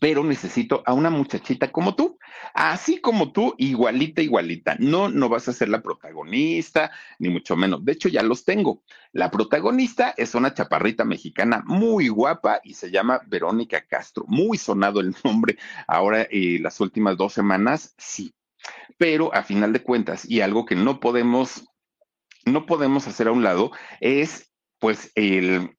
[0.00, 2.18] pero necesito a una muchachita como tú,
[2.54, 4.76] así como tú, igualita, igualita.
[4.78, 7.84] No, no vas a ser la protagonista, ni mucho menos.
[7.84, 8.82] De hecho, ya los tengo.
[9.12, 14.24] La protagonista es una chaparrita mexicana muy guapa y se llama Verónica Castro.
[14.28, 18.32] Muy sonado el nombre ahora, eh, las últimas dos semanas, sí
[18.98, 21.64] pero a final de cuentas, y algo que no podemos,
[22.44, 23.70] no podemos hacer a un lado,
[24.00, 25.76] es pues el,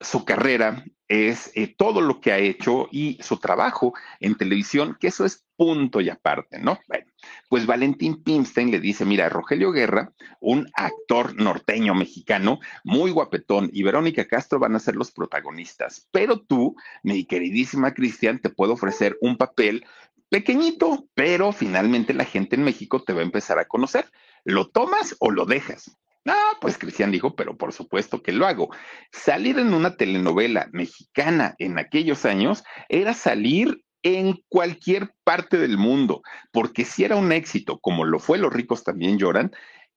[0.00, 5.08] su carrera, es eh, todo lo que ha hecho y su trabajo en televisión, que
[5.08, 6.78] eso es punto y aparte, ¿no?
[6.88, 7.06] Bueno,
[7.48, 13.82] pues Valentín Pimstein le dice, mira, Rogelio Guerra, un actor norteño mexicano, muy guapetón, y
[13.82, 19.16] Verónica Castro van a ser los protagonistas, pero tú, mi queridísima Cristian, te puedo ofrecer
[19.20, 19.84] un papel
[20.28, 24.10] pequeñito, pero finalmente la gente en México te va a empezar a conocer.
[24.44, 25.96] ¿Lo tomas o lo dejas?
[26.26, 28.70] Ah, pues Cristian dijo, pero por supuesto que lo hago.
[29.12, 36.22] Salir en una telenovela mexicana en aquellos años era salir en cualquier parte del mundo,
[36.52, 39.50] porque si era un éxito, como lo fue Los ricos también lloran,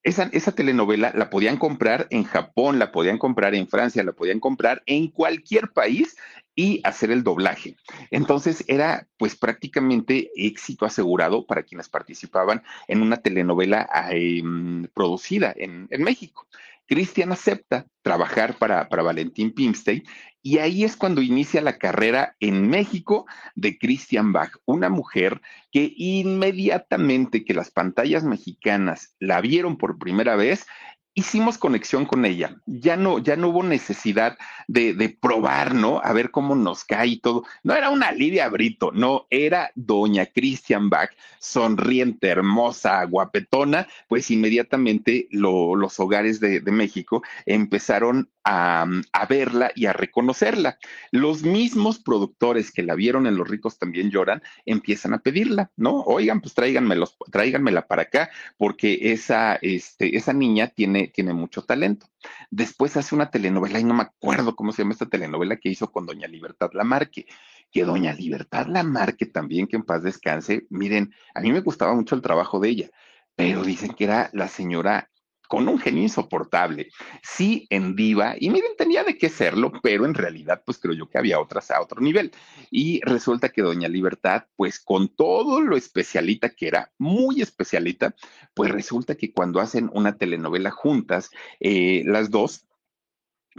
[0.03, 4.39] esa, esa, telenovela la podían comprar en Japón, la podían comprar en Francia, la podían
[4.39, 6.15] comprar en cualquier país
[6.55, 7.77] y hacer el doblaje.
[8.11, 15.87] Entonces era pues prácticamente éxito asegurado para quienes participaban en una telenovela em, producida en,
[15.89, 16.47] en México.
[16.89, 20.03] Cristian acepta trabajar para, para Valentín Pimstein
[20.41, 25.39] y ahí es cuando inicia la carrera en México de Christian Bach, una mujer
[25.71, 30.65] que inmediatamente que las pantallas mexicanas la vieron por primera vez,
[31.13, 32.55] hicimos conexión con ella.
[32.65, 35.99] Ya no, ya no hubo necesidad de, de, probar, ¿no?
[36.03, 37.43] A ver cómo nos cae y todo.
[37.63, 45.27] No era una Lidia Brito, no, era doña Christian Bach, sonriente, hermosa, guapetona, pues inmediatamente
[45.31, 50.79] los hogares de, de México empezaron a, verla y a reconocerla.
[51.11, 56.01] Los mismos productores que la vieron en Los ricos también lloran, empiezan a pedirla, ¿no?
[56.01, 62.07] Oigan, pues tráiganmelos, tráiganmela para acá, porque esa, este, esa niña tiene, tiene mucho talento.
[62.49, 65.91] Después hace una telenovela, y no me acuerdo cómo se llama esta telenovela que hizo
[65.91, 67.27] con Doña Libertad Lamarque,
[67.71, 72.15] que Doña Libertad Lamarque también, que en paz descanse, miren, a mí me gustaba mucho
[72.15, 72.89] el trabajo de ella,
[73.35, 75.09] pero dicen que era la señora
[75.49, 76.89] con un genio insoportable.
[77.23, 81.09] Sí, en diva, y miren, tenía de qué serlo, pero en realidad, pues creo yo
[81.09, 82.31] que había otras a otro nivel.
[82.69, 88.13] Y resulta que Doña Libertad, pues con todo lo especialita que era, muy especialita,
[88.53, 92.67] pues resulta que cuando hacen una telenovela juntas, eh, las dos,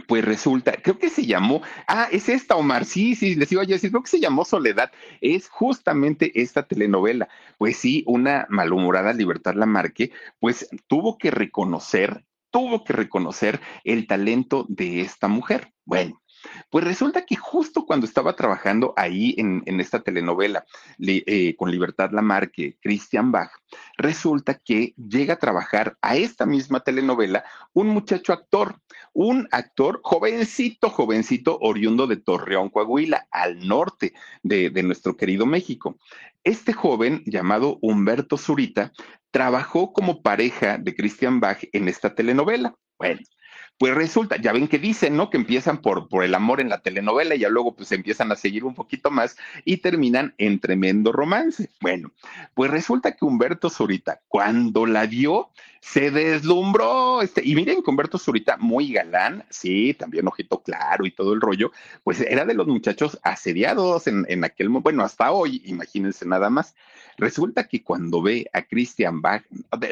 [0.07, 3.65] pues resulta, creo que se llamó, ah, es esta, Omar, sí, sí, les iba a
[3.65, 7.29] decir, creo que se llamó Soledad, es justamente esta telenovela.
[7.57, 14.65] Pues sí, una malhumorada Libertad Lamarque, pues tuvo que reconocer, tuvo que reconocer el talento
[14.69, 15.73] de esta mujer.
[15.85, 16.21] Bueno,
[16.69, 20.65] pues resulta que justo cuando estaba trabajando ahí en, esta telenovela
[20.99, 23.51] eh, con Libertad Lamarque, Christian Bach,
[23.97, 28.79] resulta que llega a trabajar a esta misma telenovela un muchacho actor,
[29.13, 35.97] un actor jovencito, jovencito, oriundo de Torreón, Coahuila, al norte de, de nuestro querido México.
[36.43, 38.91] Este joven llamado Humberto Zurita
[39.29, 42.75] trabajó como pareja de Christian Bach en esta telenovela.
[42.97, 43.21] Bueno,
[43.81, 45.31] pues resulta, ya ven que dicen, ¿no?
[45.31, 48.35] Que empiezan por, por el amor en la telenovela y ya luego pues empiezan a
[48.35, 51.67] seguir un poquito más y terminan en tremendo romance.
[51.79, 52.11] Bueno,
[52.53, 55.49] pues resulta que Humberto Zurita, cuando la vio,
[55.81, 61.33] se deslumbró, este, y miren, Humberto Zurita, muy galán, sí, también ojito claro y todo
[61.33, 61.71] el rollo,
[62.03, 66.49] pues era de los muchachos asediados en, en aquel momento, bueno, hasta hoy, imagínense nada
[66.49, 66.75] más.
[67.17, 69.43] Resulta que cuando ve a Christian Bach,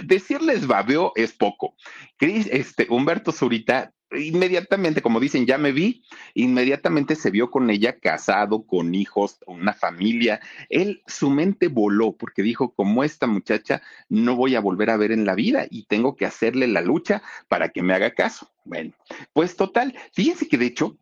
[0.03, 1.75] decirles babeo es poco.
[2.17, 7.99] Chris, este, Humberto Zurita inmediatamente, como dicen, ya me vi, inmediatamente se vio con ella
[7.99, 10.39] casado, con hijos, una familia.
[10.69, 15.11] Él, su mente voló porque dijo, como esta muchacha no voy a volver a ver
[15.11, 18.51] en la vida y tengo que hacerle la lucha para que me haga caso.
[18.65, 18.93] Bueno,
[19.33, 20.97] pues total, fíjense que de hecho,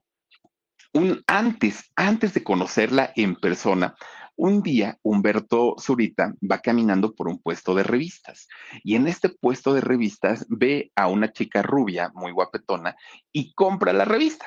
[0.93, 3.96] un antes, antes de conocerla en persona,
[4.38, 8.47] un día, Humberto Zurita va caminando por un puesto de revistas
[8.84, 12.95] y en este puesto de revistas ve a una chica rubia, muy guapetona,
[13.34, 14.45] y compra la revista.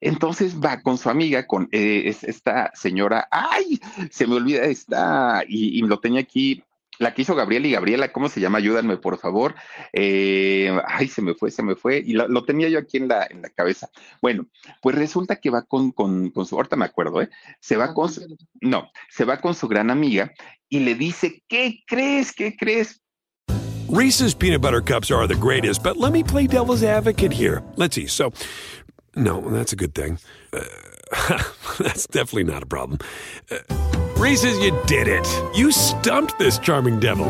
[0.00, 5.78] Entonces va con su amiga, con eh, esta señora, ay, se me olvida, esta, y,
[5.78, 6.62] y, lo tenía aquí
[6.98, 8.58] la que hizo Gabriel y Gabriela, ¿cómo se llama?
[8.58, 9.54] Ayúdanme, por favor.
[9.92, 11.98] Eh, ay, se me fue, se me fue.
[11.98, 13.88] Y lo, tenía yo aquí en la, en la cabeza.
[14.20, 14.46] Bueno,
[14.80, 17.30] pues resulta que va con, con, con su, ahorita me acuerdo, ¿eh?
[17.60, 20.32] Se va con su, no, se va con su gran amiga
[20.68, 22.32] y le dice, ¿qué crees?
[22.32, 23.00] ¿Qué crees?
[23.88, 27.62] Reese's peanut butter cups are the greatest, but let me play devil's advocate here.
[27.76, 28.06] Let's see.
[28.06, 28.32] So,
[29.14, 30.18] no, that's a good thing.
[30.50, 30.62] Uh,
[31.78, 33.00] that's definitely not a problem.
[33.50, 35.26] Uh, Reese's, you did it.
[35.52, 37.26] You stumped this charming devil.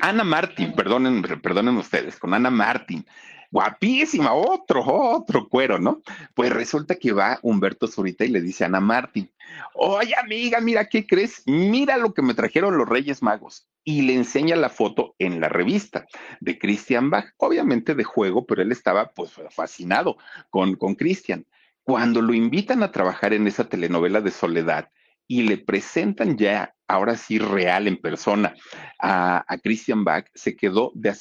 [0.00, 3.04] Ana Martín, perdonen, perdonen ustedes, con Ana Martín.
[3.50, 6.02] Guapísima, otro, otro cuero, ¿no?
[6.34, 9.28] Pues resulta que va Humberto Zurita y le dice a Ana Martín,
[9.74, 11.42] oye amiga, mira, ¿qué crees?
[11.46, 13.66] Mira lo que me trajeron los Reyes Magos.
[13.82, 16.06] Y le enseña la foto en la revista
[16.38, 20.16] de Christian Bach, obviamente de juego, pero él estaba pues fascinado
[20.50, 21.44] con, con Christian.
[21.86, 24.90] Cuando lo invitan a trabajar en esa telenovela de Soledad
[25.28, 28.56] y le presentan ya, ahora sí, real, en persona,
[28.98, 31.14] a, a Christian Bach, se quedó de a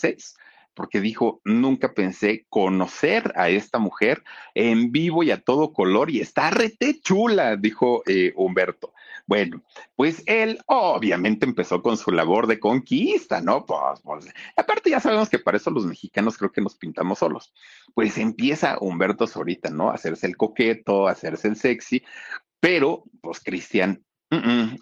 [0.73, 4.23] porque dijo, nunca pensé conocer a esta mujer
[4.55, 8.91] en vivo y a todo color y está rete chula, dijo eh, Humberto.
[9.27, 9.63] Bueno,
[9.95, 13.65] pues él obviamente empezó con su labor de conquista, ¿no?
[13.65, 17.51] Pues, pues, aparte ya sabemos que para eso los mexicanos creo que nos pintamos solos.
[17.95, 19.89] Pues empieza Humberto Zorita, ¿no?
[19.89, 22.03] Hacerse el coqueto, hacerse el sexy,
[22.59, 24.04] pero pues Cristian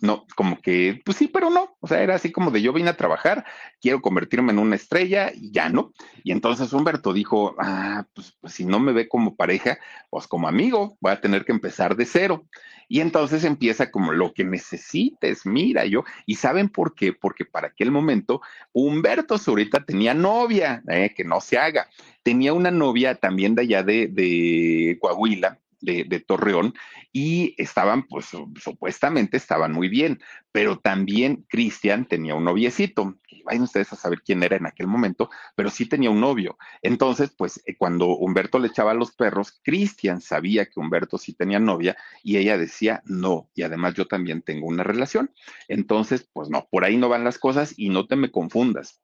[0.01, 1.75] no, como que, pues sí, pero no.
[1.79, 3.45] O sea, era así como de yo vine a trabajar,
[3.81, 5.93] quiero convertirme en una estrella y ya no.
[6.23, 9.77] Y entonces Humberto dijo, ah, pues, pues, si no me ve como pareja,
[10.09, 12.45] pues como amigo, voy a tener que empezar de cero.
[12.87, 16.03] Y entonces empieza como lo que necesites, mira yo.
[16.25, 17.13] ¿Y saben por qué?
[17.13, 21.87] Porque para aquel momento Humberto Zurita tenía novia, eh, que no se haga.
[22.23, 26.73] Tenía una novia también de allá de, de Coahuila, de, Torreón
[27.11, 28.27] y estaban, pues
[28.61, 34.41] supuestamente estaban muy bien, pero también Cristian tenía un noviecito, vayan ustedes a saber quién
[34.43, 36.57] era en aquel momento, pero sí tenía un novio.
[36.81, 41.33] Entonces, pues eh, cuando Humberto le echaba a los perros, Cristian sabía que Humberto sí
[41.33, 45.31] tenía novia y ella decía no, y además yo también tengo una relación.
[45.67, 49.01] Entonces, pues no, por ahí no van las cosas y no te me confundas.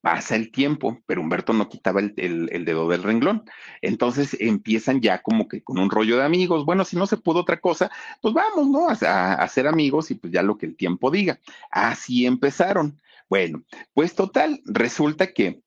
[0.00, 3.44] Pasa el tiempo, pero Humberto no quitaba el, dedo del renglón.
[3.82, 6.64] Entonces empiezan ya como que con un rollo de amigos.
[6.64, 7.90] Bueno, si no se pudo otra cosa,
[8.22, 8.88] pues vamos, ¿no?
[8.88, 11.38] A, a ser amigos y pues ya lo que el tiempo diga.
[11.70, 12.98] Así empezaron.
[13.28, 13.62] Bueno,
[13.94, 15.60] pues total, resulta que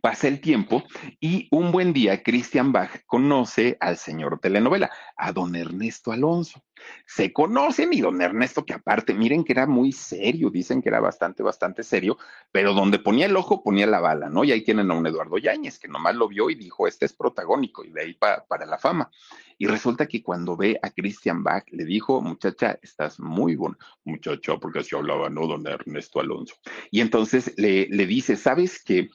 [0.00, 0.82] Pasa el tiempo
[1.20, 6.62] y un buen día Christian Bach conoce al señor telenovela, a don Ernesto Alonso.
[7.06, 10.98] Se conocen y don Ernesto, que aparte, miren que era muy serio, dicen que era
[10.98, 12.18] bastante, bastante serio,
[12.50, 14.42] pero donde ponía el ojo ponía la bala, ¿no?
[14.42, 17.12] Y ahí tienen a un Eduardo Yáñez, que nomás lo vio y dijo, este es
[17.12, 19.10] protagónico, y de ahí para la fama.
[19.58, 24.58] Y resulta que cuando ve a Christian Bach, le dijo, muchacha, estás muy bueno, muchacho,
[24.58, 25.46] porque así hablaba, ¿no?
[25.46, 26.56] Don Ernesto Alonso.
[26.90, 29.10] Y entonces le, le dice, ¿sabes qué?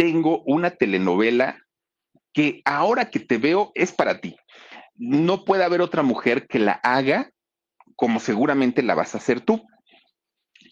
[0.00, 1.62] Tengo una telenovela
[2.32, 4.34] que ahora que te veo es para ti.
[4.96, 7.30] No puede haber otra mujer que la haga
[7.96, 9.62] como seguramente la vas a hacer tú.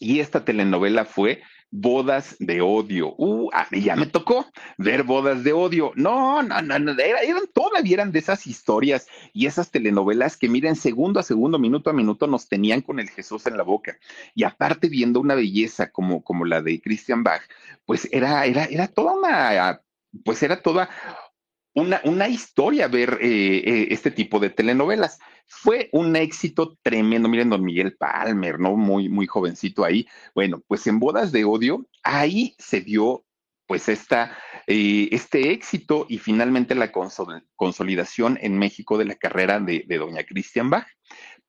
[0.00, 3.14] Y esta telenovela fue bodas de odio.
[3.18, 4.46] Uh, a mí ya me tocó
[4.78, 5.92] ver bodas de odio.
[5.96, 10.76] No, no, no, no eran, todavía eran de esas historias y esas telenovelas que miren
[10.76, 13.98] segundo a segundo, minuto a minuto nos tenían con el Jesús en la boca.
[14.34, 17.42] Y aparte viendo una belleza como, como la de Christian Bach,
[17.86, 19.82] pues era, era, era toda una,
[20.24, 20.88] pues era toda
[21.78, 25.18] una, una historia ver eh, eh, este tipo de telenovelas.
[25.46, 27.28] Fue un éxito tremendo.
[27.28, 28.76] Miren, don Miguel Palmer, ¿no?
[28.76, 30.06] Muy, muy jovencito ahí.
[30.34, 33.24] Bueno, pues en Bodas de Odio, ahí se dio
[33.66, 39.84] pues esta, eh, este éxito y finalmente la consolidación en México de la carrera de,
[39.86, 40.86] de doña Christian Bach.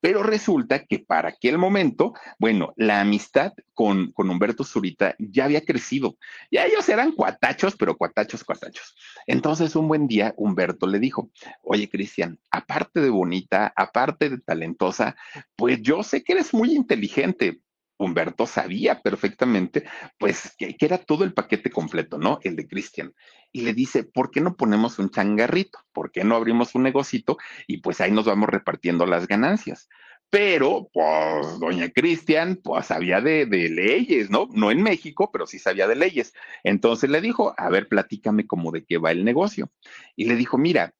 [0.00, 5.64] Pero resulta que para aquel momento, bueno, la amistad con, con Humberto Zurita ya había
[5.64, 6.16] crecido.
[6.50, 8.94] Ya ellos eran cuatachos, pero cuatachos, cuatachos.
[9.26, 11.30] Entonces, un buen día, Humberto le dijo,
[11.62, 15.16] oye, Cristian, aparte de bonita, aparte de talentosa,
[15.56, 17.60] pues yo sé que eres muy inteligente.
[18.00, 19.84] Humberto sabía perfectamente,
[20.18, 22.38] pues, que, era todo el paquete completo, ¿no?
[22.42, 23.14] El de Cristian.
[23.52, 25.78] Y le dice, ¿por qué no ponemos un changarrito?
[25.92, 27.36] ¿Por qué no abrimos un negocito?
[27.66, 29.88] Y pues ahí nos vamos repartiendo las ganancias.
[30.30, 34.48] Pero, pues, doña Cristian, pues sabía de, de, leyes, ¿no?
[34.52, 36.32] No en México, pero sí sabía de leyes.
[36.62, 39.70] Entonces le dijo, a ver, platícame cómo de qué va el negocio.
[40.16, 40.94] Y le dijo, mira,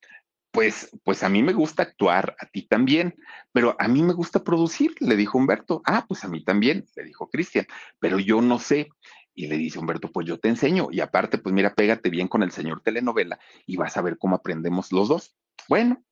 [0.50, 3.14] pues, pues a mí me gusta actuar, a ti también,
[3.52, 5.82] pero a mí me gusta producir, le dijo Humberto.
[5.84, 7.66] Ah, pues a mí también, le dijo Cristian,
[7.98, 8.88] pero yo no sé.
[9.32, 10.88] Y le dice Humberto, pues yo te enseño.
[10.90, 14.36] Y aparte, pues mira, pégate bien con el señor telenovela y vas a ver cómo
[14.36, 15.36] aprendemos los dos.
[15.68, 16.02] Bueno,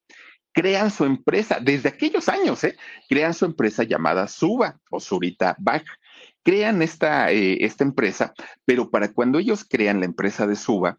[0.52, 2.76] crean su empresa, desde aquellos años, ¿eh?
[3.08, 5.84] Crean su empresa llamada Suba o Zurita Bach.
[6.42, 8.32] Crean esta, eh, esta empresa,
[8.64, 10.98] pero para cuando ellos crean la empresa de Suba,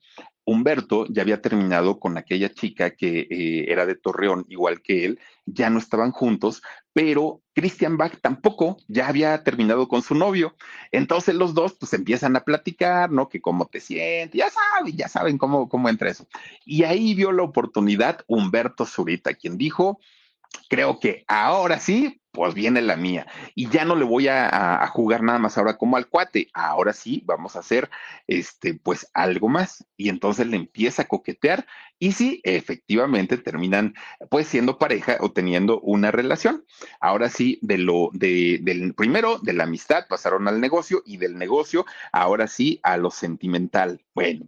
[0.49, 5.19] Humberto ya había terminado con aquella chica que eh, era de Torreón, igual que él,
[5.45, 10.55] ya no estaban juntos, pero Christian Bach tampoco, ya había terminado con su novio.
[10.91, 13.29] Entonces los dos pues empiezan a platicar, ¿no?
[13.29, 16.27] Que cómo te sientes, ya saben, ya saben cómo, cómo entra eso.
[16.65, 19.99] Y ahí vio la oportunidad Humberto Zurita, quien dijo,
[20.67, 23.27] creo que ahora sí, pues viene la mía.
[23.53, 26.47] Y ya no le voy a, jugar nada más ahora como al cuate.
[26.53, 27.89] Ahora sí, vamos a hacer
[28.27, 29.85] este, pues algo más.
[29.97, 31.67] Y entonces le empieza a coquetear.
[31.99, 33.93] Y sí, efectivamente terminan
[34.29, 36.63] pues siendo pareja o teniendo una relación.
[37.01, 41.37] Ahora sí, de lo, de, del primero, de la amistad, pasaron al negocio y del
[41.37, 44.01] negocio, ahora sí, a lo sentimental.
[44.15, 44.47] Bueno,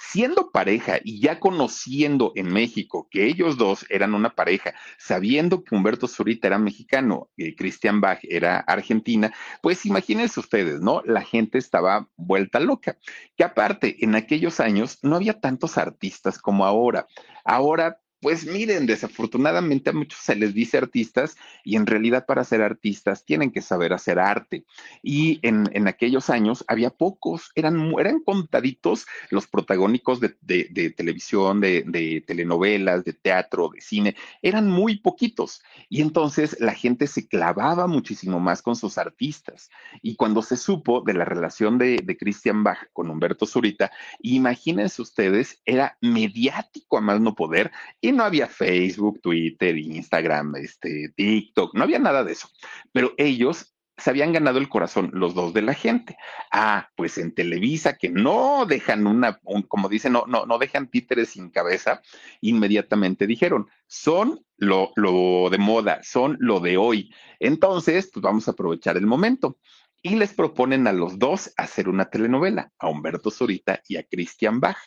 [0.00, 5.74] siendo pareja y ya conociendo en México que ellos dos eran una pareja, sabiendo que
[5.74, 11.02] Humberto Zurita era mexicano y Christian Bach era argentina, pues imagínense ustedes, ¿no?
[11.04, 12.96] La gente estaba vuelta loca.
[13.36, 17.06] Que aparte, en aquellos años no había tantos artistas como ahora.
[17.44, 22.60] Ahora pues miren, desafortunadamente a muchos se les dice artistas y en realidad para ser
[22.60, 24.64] artistas tienen que saber hacer arte.
[25.02, 31.60] Y en, en aquellos años había pocos, eran, eran contaditos los protagónicos de, de, televisión,
[31.60, 35.62] de, de, telenovelas, de teatro, de cine, eran muy poquitos.
[35.88, 39.70] Y entonces la gente se clavaba muchísimo más con sus artistas.
[40.02, 43.90] Y cuando se supo de la relación de, de Christian Bach con Humberto Zurita,
[44.20, 47.70] imagínense ustedes, era mediático a más no poder.
[48.12, 52.48] No había Facebook, Twitter, Instagram, este, TikTok, no había nada de eso.
[52.92, 56.16] Pero ellos se habían ganado el corazón los dos de la gente.
[56.50, 60.88] Ah, pues en Televisa, que no dejan una, un, como dicen, no, no, no dejan
[60.88, 62.00] títeres sin cabeza,
[62.40, 67.12] inmediatamente dijeron, son lo, lo de moda, son lo de hoy.
[67.38, 69.58] Entonces, pues vamos a aprovechar el momento.
[70.02, 74.60] Y les proponen a los dos hacer una telenovela, a Humberto Zurita y a Christian
[74.60, 74.78] Bach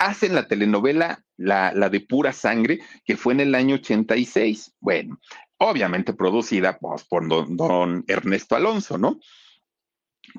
[0.00, 4.74] hacen la telenovela, la, la, de pura sangre, que fue en el año 86.
[4.80, 5.20] Bueno,
[5.58, 9.20] obviamente producida pues, por don, don, Ernesto Alonso, ¿no?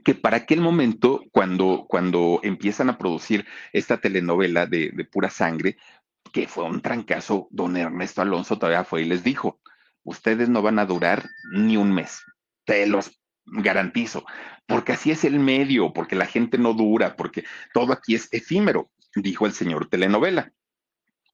[0.04, 5.78] Que para aquel momento, cuando, cuando empiezan a producir esta telenovela de, de pura sangre,
[6.34, 9.60] que fue un trancazo, don Ernesto Alonso todavía fue y les dijo,
[10.04, 12.24] ustedes no van a durar ni un mes,
[12.66, 14.26] te los garantizo,
[14.66, 18.89] porque así es el medio, porque la gente no dura, porque todo aquí es efímero
[19.16, 20.54] dijo el señor telenovela.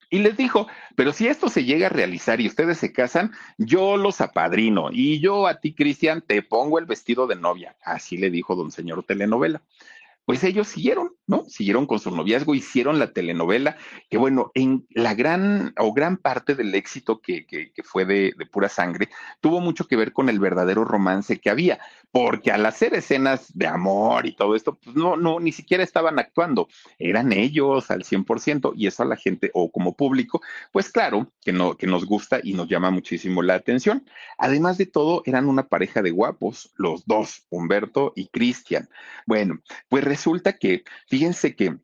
[0.10, 3.98] Y les dijo, pero si esto se llega a realizar y ustedes se casan, yo
[3.98, 7.76] los apadrino y yo a ti, Cristian, te pongo el vestido de novia.
[7.84, 9.62] Así le dijo don señor telenovela
[10.28, 11.46] pues ellos siguieron, ¿no?
[11.48, 13.78] Siguieron con su noviazgo, hicieron la telenovela,
[14.10, 18.46] que bueno, en la gran o gran parte del éxito que, que, fue de, de,
[18.46, 19.10] pura sangre,
[19.42, 21.80] tuvo mucho que ver con el verdadero romance que había,
[22.12, 26.18] porque al hacer escenas de amor y todo esto, pues no, no, ni siquiera estaban
[26.18, 26.68] actuando,
[26.98, 31.52] eran ellos al 100%, y eso a la gente o como público, pues claro, que,
[31.52, 34.06] no, que nos gusta y nos llama muchísimo la atención.
[34.38, 38.90] Además de todo, eran una pareja de guapos, los dos, Humberto y Cristian.
[39.26, 39.60] Bueno,
[39.90, 40.84] pues resulta que,
[41.18, 41.76] fíjense que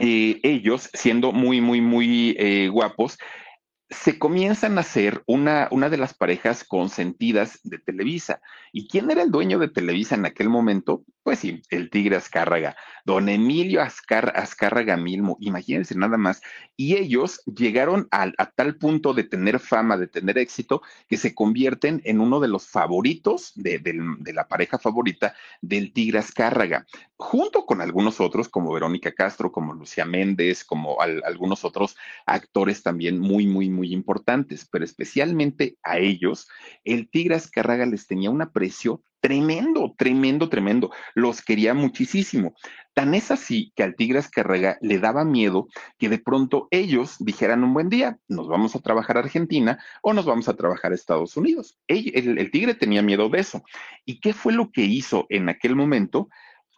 [0.00, 3.16] eh, ellos, siendo muy, muy, muy eh, guapos,
[3.88, 8.40] se comienzan a ser una, una de las parejas consentidas de Televisa.
[8.72, 11.04] ¿Y quién era el dueño de Televisa en aquel momento?
[11.22, 16.42] Pues sí, el Tigre Azcárraga, don Emilio Azcárraga Milmo, imagínense nada más.
[16.76, 22.02] Y ellos llegaron a, tal punto de tener fama, de tener éxito, que se convierten
[22.04, 23.80] en uno de los favoritos de,
[24.34, 30.04] la pareja favorita del Tigre Azcárraga, junto con algunos otros como Verónica Castro, como Lucía
[30.04, 31.96] Méndez, como algunos otros
[32.26, 36.48] actores también muy, muy, muy importantes, pero especialmente a ellos,
[36.82, 40.90] el Tigre Azcárraga les tenía un aprecio tremendo, tremendo, tremendo.
[41.14, 42.54] Los quería muchísimo.
[42.92, 47.64] Tan es así que al Tigres Carrega le daba miedo que de pronto ellos dijeran
[47.64, 50.96] un buen día, nos vamos a trabajar a Argentina o nos vamos a trabajar a
[50.96, 51.78] Estados Unidos.
[51.86, 53.62] El, el Tigre tenía miedo de eso.
[54.04, 56.28] ¿Y qué fue lo que hizo en aquel momento?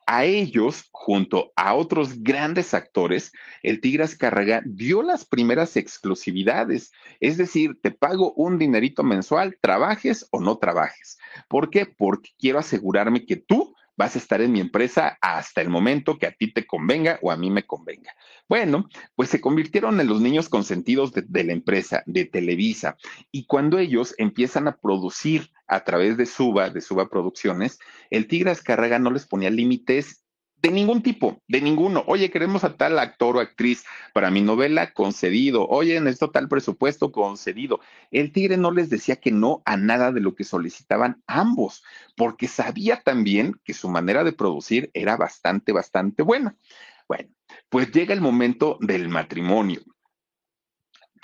[0.07, 3.33] A ellos, junto a otros grandes actores,
[3.63, 6.93] el Tigras Carraga dio las primeras exclusividades.
[7.21, 11.19] Es decir, te pago un dinerito mensual, trabajes o no trabajes.
[11.49, 11.87] ¿Por qué?
[11.87, 16.27] Porque quiero asegurarme que tú vas a estar en mi empresa hasta el momento que
[16.27, 18.15] a ti te convenga o a mí me convenga.
[18.49, 22.97] Bueno, pues se convirtieron en los niños consentidos de la empresa, de Televisa,
[23.31, 27.79] y cuando ellos empiezan a producir a través de Suba, de Suba Producciones,
[28.11, 30.25] el Tigre Azcárraga no les ponía límites
[30.65, 32.05] de ningún tipo, de ninguno.
[32.07, 33.85] Oye, queremos a tal actor o actriz
[34.15, 35.67] para mi novela, concedido.
[35.69, 37.81] Oye, necesito tal presupuesto, concedido.
[38.11, 41.85] El tigre no les decía que no a nada de lo que solicitaban ambos,
[42.17, 46.57] porque sabía también que su manera de producir era bastante, bastante buena.
[47.07, 47.29] Bueno,
[47.69, 49.83] pues llega el momento del matrimonio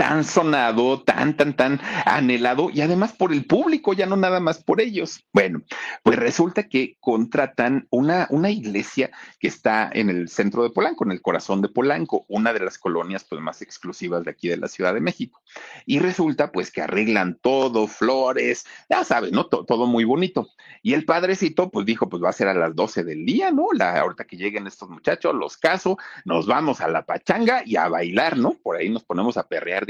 [0.01, 4.65] tan sonado, tan, tan, tan anhelado y además por el público, ya no nada más
[4.65, 5.27] por ellos.
[5.31, 5.61] Bueno,
[6.03, 11.13] pues resulta que contratan una, una iglesia que está en el centro de Polanco, en
[11.13, 14.69] el corazón de Polanco, una de las colonias pues más exclusivas de aquí de la
[14.69, 15.43] Ciudad de México.
[15.85, 19.49] Y resulta pues que arreglan todo, flores, ya saben, ¿no?
[19.49, 20.49] todo muy bonito.
[20.83, 23.67] Y el padrecito pues dijo, pues va a ser a las 12 del día, ¿no?
[23.75, 27.87] La, ahorita que lleguen estos muchachos, los caso, nos vamos a la pachanga y a
[27.89, 28.55] bailar, ¿no?
[28.55, 29.90] Por ahí nos ponemos a perrear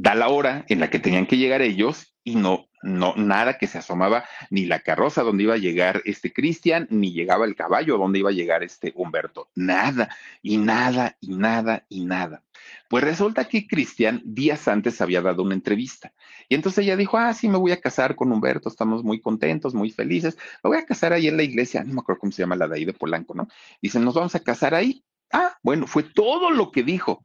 [0.00, 3.66] Da la hora en la que tenían que llegar ellos y no no, nada que
[3.66, 7.98] se asomaba, ni la carroza donde iba a llegar este Cristian, ni llegaba el caballo
[7.98, 9.50] donde iba a llegar este Humberto.
[9.54, 10.08] Nada,
[10.42, 12.42] y nada, y nada, y nada.
[12.88, 16.12] Pues resulta que Cristian días antes había dado una entrevista.
[16.48, 19.74] Y entonces ella dijo, ah, sí, me voy a casar con Humberto, estamos muy contentos,
[19.74, 20.36] muy felices.
[20.64, 22.66] Me voy a casar ahí en la iglesia, no me acuerdo cómo se llama la
[22.66, 23.48] de ahí de Polanco, ¿no?
[23.82, 25.04] Dicen, nos vamos a casar ahí.
[25.32, 27.22] Ah, bueno, fue todo lo que dijo.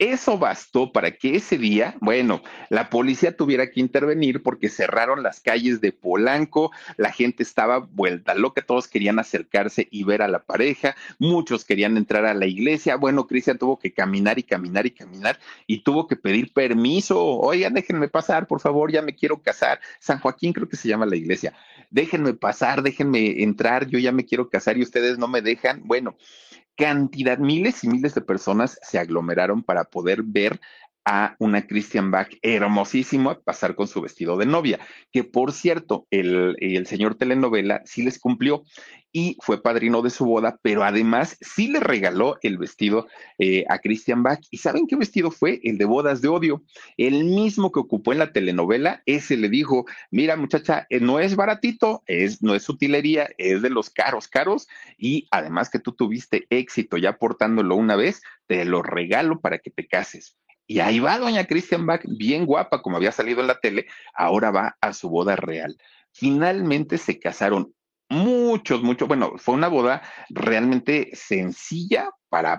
[0.00, 5.38] Eso bastó para que ese día, bueno, la policía tuviera que intervenir porque cerraron las
[5.38, 10.40] calles de Polanco, la gente estaba vuelta loca, todos querían acercarse y ver a la
[10.40, 14.90] pareja, muchos querían entrar a la iglesia, bueno, Cristian tuvo que caminar y caminar y
[14.90, 15.38] caminar
[15.68, 20.18] y tuvo que pedir permiso, oigan, déjenme pasar, por favor, ya me quiero casar, San
[20.18, 21.54] Joaquín creo que se llama la iglesia,
[21.90, 26.16] déjenme pasar, déjenme entrar, yo ya me quiero casar y ustedes no me dejan, bueno,
[26.76, 30.60] cantidad, miles y miles de personas se aglomeraron para poder ver
[31.04, 34.78] a una Christian Bach hermosísima pasar con su vestido de novia,
[35.12, 38.64] que por cierto, el, el, señor telenovela sí les cumplió
[39.16, 43.06] y fue padrino de su boda, pero además sí le regaló el vestido
[43.38, 44.40] eh, a Christian Bach.
[44.50, 45.60] ¿Y saben qué vestido fue?
[45.62, 46.64] El de bodas de odio.
[46.96, 51.36] El mismo que ocupó en la telenovela, ese le dijo, mira muchacha, eh, no es
[51.36, 54.66] baratito, es, no es utilería, es de los caros, caros,
[54.98, 59.70] y además que tú tuviste éxito ya portándolo una vez, te lo regalo para que
[59.70, 60.36] te cases.
[60.66, 64.50] Y ahí va doña Christian Bach, bien guapa, como había salido en la tele, ahora
[64.50, 65.76] va a su boda real.
[66.12, 67.74] Finalmente se casaron
[68.54, 70.00] muchos, muchos, bueno, fue una boda
[70.30, 72.10] realmente sencilla,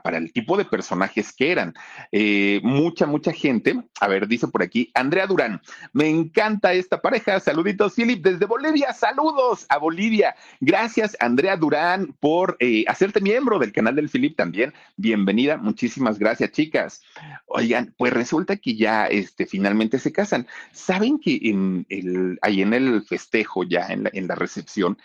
[0.01, 1.73] para, el tipo de personajes que eran.
[2.11, 7.39] Eh, mucha, mucha gente, a ver, dice por aquí, Andrea Durán, me encanta esta pareja,
[7.41, 10.35] saluditos, Philip, desde Bolivia, saludos a Bolivia.
[10.61, 14.73] Gracias, Andrea Durán, por eh, hacerte miembro del canal del Philip también.
[14.95, 17.01] Bienvenida, muchísimas gracias, chicas.
[17.45, 20.47] Oigan, pues resulta que ya este, finalmente se casan.
[20.71, 24.97] ¿Saben que en el, ahí en el festejo, ya en la, en la recepción,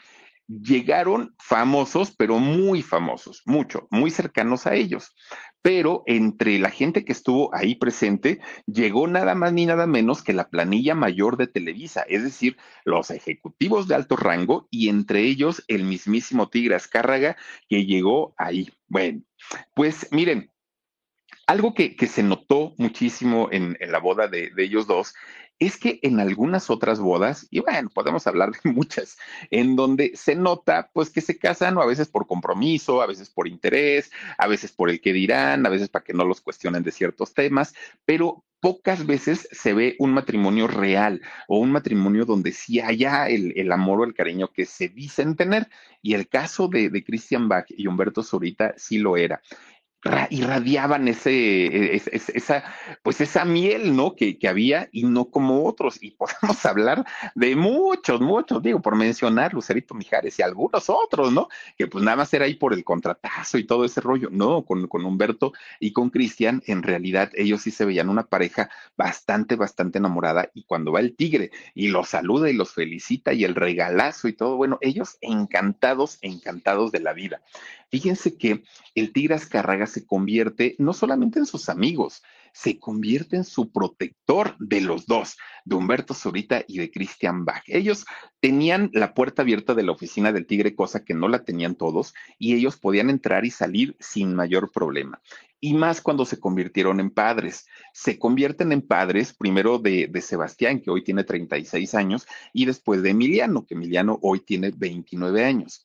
[0.50, 5.14] llegaron famosos, pero muy famosos, mucho, muy cercanos a ellos.
[5.62, 10.32] Pero entre la gente que estuvo ahí presente, llegó nada más ni nada menos que
[10.32, 15.62] la planilla mayor de Televisa, es decir, los ejecutivos de alto rango y entre ellos
[15.68, 17.36] el mismísimo Tigre Azcárraga
[17.68, 18.70] que llegó ahí.
[18.88, 19.22] Bueno,
[19.74, 20.50] pues miren,
[21.50, 25.14] algo que, que se notó muchísimo en, en la boda de, de ellos dos
[25.58, 29.18] es que en algunas otras bodas, y bueno, podemos hablar de muchas,
[29.50, 33.30] en donde se nota pues que se casan o a veces por compromiso, a veces
[33.30, 36.82] por interés, a veces por el que dirán, a veces para que no los cuestionen
[36.82, 37.74] de ciertos temas,
[38.04, 43.52] pero pocas veces se ve un matrimonio real o un matrimonio donde sí haya el,
[43.56, 45.68] el amor o el cariño que se dicen tener.
[46.00, 49.42] Y el caso de, de Christian Bach y Humberto Zurita sí lo era
[50.30, 52.02] irradiaban ese, e,
[52.34, 52.64] esa,
[53.02, 54.14] pues esa miel, ¿no?
[54.14, 56.02] Que, que, había y no como otros.
[56.02, 61.48] Y podemos hablar de muchos, muchos, digo, por mencionar Lucerito Mijares y algunos otros, ¿no?
[61.76, 64.28] Que pues nada más era ahí por el contratazo y todo ese rollo.
[64.30, 68.70] No, con, con Humberto y con Cristian, en realidad ellos sí se veían una pareja
[68.96, 70.50] bastante, bastante enamorada.
[70.54, 74.32] Y cuando va el tigre y los saluda y los felicita y el regalazo y
[74.32, 77.42] todo, bueno, ellos encantados, encantados de la vida.
[77.90, 78.62] Fíjense que
[78.94, 82.22] el tigre Azcárraga se convierte no solamente en sus amigos,
[82.52, 87.62] se convierte en su protector de los dos, de Humberto Zurita y de Christian Bach.
[87.66, 88.06] Ellos
[88.40, 92.14] tenían la puerta abierta de la oficina del Tigre, cosa que no la tenían todos,
[92.38, 95.20] y ellos podían entrar y salir sin mayor problema.
[95.60, 97.66] Y más cuando se convirtieron en padres.
[97.92, 103.02] Se convierten en padres primero de, de Sebastián, que hoy tiene 36 años, y después
[103.02, 105.84] de Emiliano, que Emiliano hoy tiene 29 años.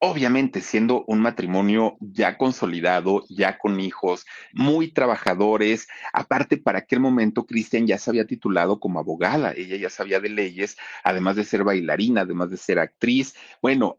[0.00, 7.46] Obviamente, siendo un matrimonio ya consolidado, ya con hijos, muy trabajadores, aparte para aquel momento
[7.46, 11.64] Cristian ya se había titulado como abogada, ella ya sabía de leyes, además de ser
[11.64, 13.34] bailarina, además de ser actriz.
[13.60, 13.98] Bueno,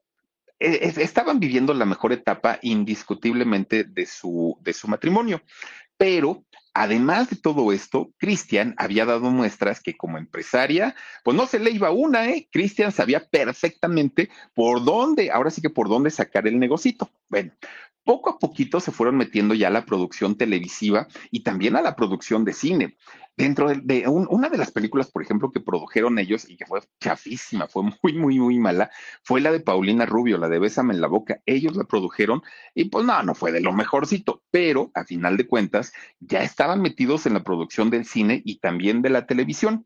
[0.58, 5.42] e, e, estaban viviendo la mejor etapa indiscutiblemente de su, de su matrimonio.
[5.98, 6.46] Pero
[6.80, 11.72] además de todo esto, Cristian había dado muestras que como empresaria, pues no se le
[11.72, 12.48] iba una, ¿eh?
[12.50, 17.12] Cristian sabía perfectamente por dónde, ahora sí que por dónde sacar el negocito.
[17.28, 17.52] Bueno,
[18.10, 21.96] poco a poquito se fueron metiendo ya a la producción televisiva y también a la
[21.96, 22.98] producción de cine.
[23.38, 27.68] Dentro de, una de las películas, por ejemplo, que produjeron ellos y que fue chafísima,
[27.68, 28.90] fue muy, muy, muy mala,
[29.24, 31.40] fue la de Paulina Rubio, la de Bésame en la boca.
[31.46, 32.42] Ellos la produjeron
[32.74, 36.82] y pues no, no fue de lo mejorcito, pero a final de cuentas ya estaban
[36.82, 39.86] metidos en la producción del cine y también de la televisión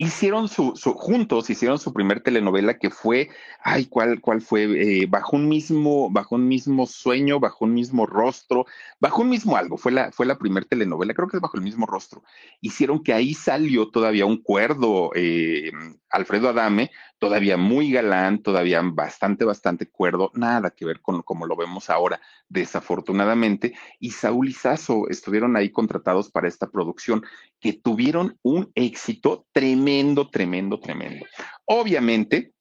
[0.00, 3.28] hicieron su, juntos, hicieron su primer telenovela que fue,
[3.62, 4.62] ay, ¿cuál, cuál fue?
[5.02, 8.64] Eh, bajo un mismo, bajo un mismo sueño, bajo un mismo rostro,
[8.98, 11.62] bajo un mismo algo, fue la, fue la primer telenovela, creo que es bajo el
[11.62, 12.22] mismo rostro.
[12.62, 15.70] Hicieron que ahí salió todavía un cuerdo, eh,
[16.10, 21.56] Alfredo Adame, todavía muy galán, todavía bastante, bastante cuerdo, nada que ver con como lo
[21.56, 27.22] vemos ahora, desafortunadamente, y Saúl y Sasso estuvieron ahí contratados para esta producción,
[27.60, 31.26] que tuvieron un éxito tremendo, tremendo, tremendo.
[31.64, 32.52] Obviamente,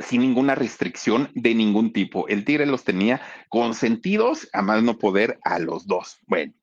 [0.00, 2.26] sin ninguna restricción de ningún tipo.
[2.28, 6.18] El Tigre los tenía consentidos, a más no poder, a los dos.
[6.26, 6.54] Bueno,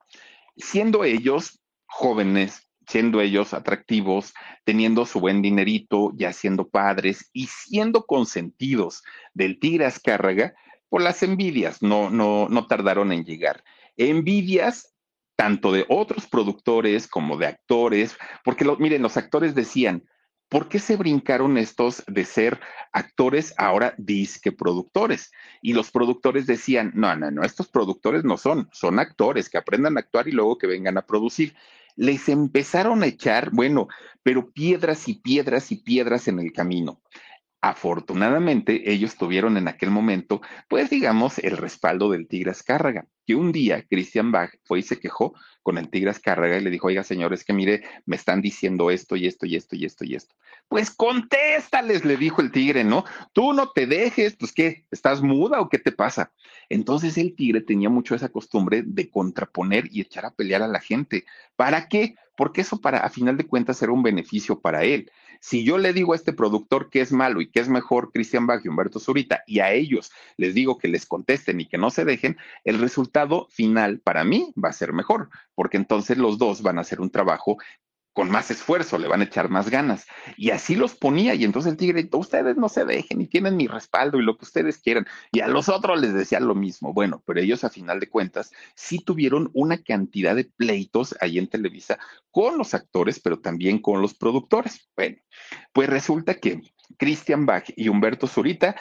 [0.56, 4.34] siendo ellos jóvenes, siendo ellos atractivos,
[4.64, 10.56] teniendo su buen dinerito, ya siendo padres y siendo consentidos del tigre Azcárraga,
[10.90, 13.64] por las envidias no, no, no tardaron en llegar.
[13.98, 14.94] Envidias
[15.36, 20.04] tanto de otros productores como de actores, porque miren, los actores decían,
[20.50, 22.60] ¿por qué se brincaron estos de ser
[22.92, 25.32] actores ahora disque productores?
[25.62, 29.98] Y los productores decían, no, no, no, estos productores no son, son actores que aprendan
[29.98, 31.54] a actuar y luego que vengan a producir
[31.98, 33.88] les empezaron a echar, bueno,
[34.24, 37.02] pero piedras y piedras y piedras en el camino.
[37.60, 43.52] Afortunadamente, ellos tuvieron en aquel momento, pues digamos, el respaldo del Tigre Azcárraga, que un
[43.52, 47.04] día Christian Bach fue y se quejó con el Tigre Azcárraga y le dijo, oiga,
[47.04, 50.34] señores, que mire, me están diciendo esto y esto y esto y esto y esto.
[50.70, 53.04] Pues contéstales, le dijo el Tigre, ¿no?
[53.34, 56.32] Tú no te dejes, pues qué, ¿estás muda o qué te pasa?
[56.70, 60.80] Entonces el Tigre tenía mucho esa costumbre de contraponer y echar a pelear a la
[60.80, 61.26] gente.
[61.58, 62.16] ¿Para qué?
[62.38, 65.12] Porque eso para, a final de cuentas, era un beneficio para él.
[65.40, 68.48] Si yo le digo a este productor que es malo y que es mejor Cristian
[68.48, 71.90] Bach y Humberto Zurita, y a ellos les digo que les contesten y que no
[71.90, 73.17] se dejen, el resultado
[73.50, 77.10] final para mí va a ser mejor, porque entonces los dos van a hacer un
[77.10, 77.58] trabajo
[78.18, 80.08] con más esfuerzo, le van a echar más ganas.
[80.38, 83.68] Y así los ponía, y entonces el tigre, ustedes no se dejen y tienen mi
[83.68, 85.06] respaldo y lo que ustedes quieran.
[85.32, 86.94] Y a los otros les decía lo mismo.
[86.94, 91.48] Bueno, pero ellos a final de cuentas sí tuvieron una cantidad de pleitos ahí en
[91.48, 92.00] Televisa
[92.32, 94.90] con los actores, pero también con los productores.
[94.96, 95.18] Bueno,
[95.72, 96.62] pues resulta que
[96.98, 98.76] Christian Bach y Humberto Zurita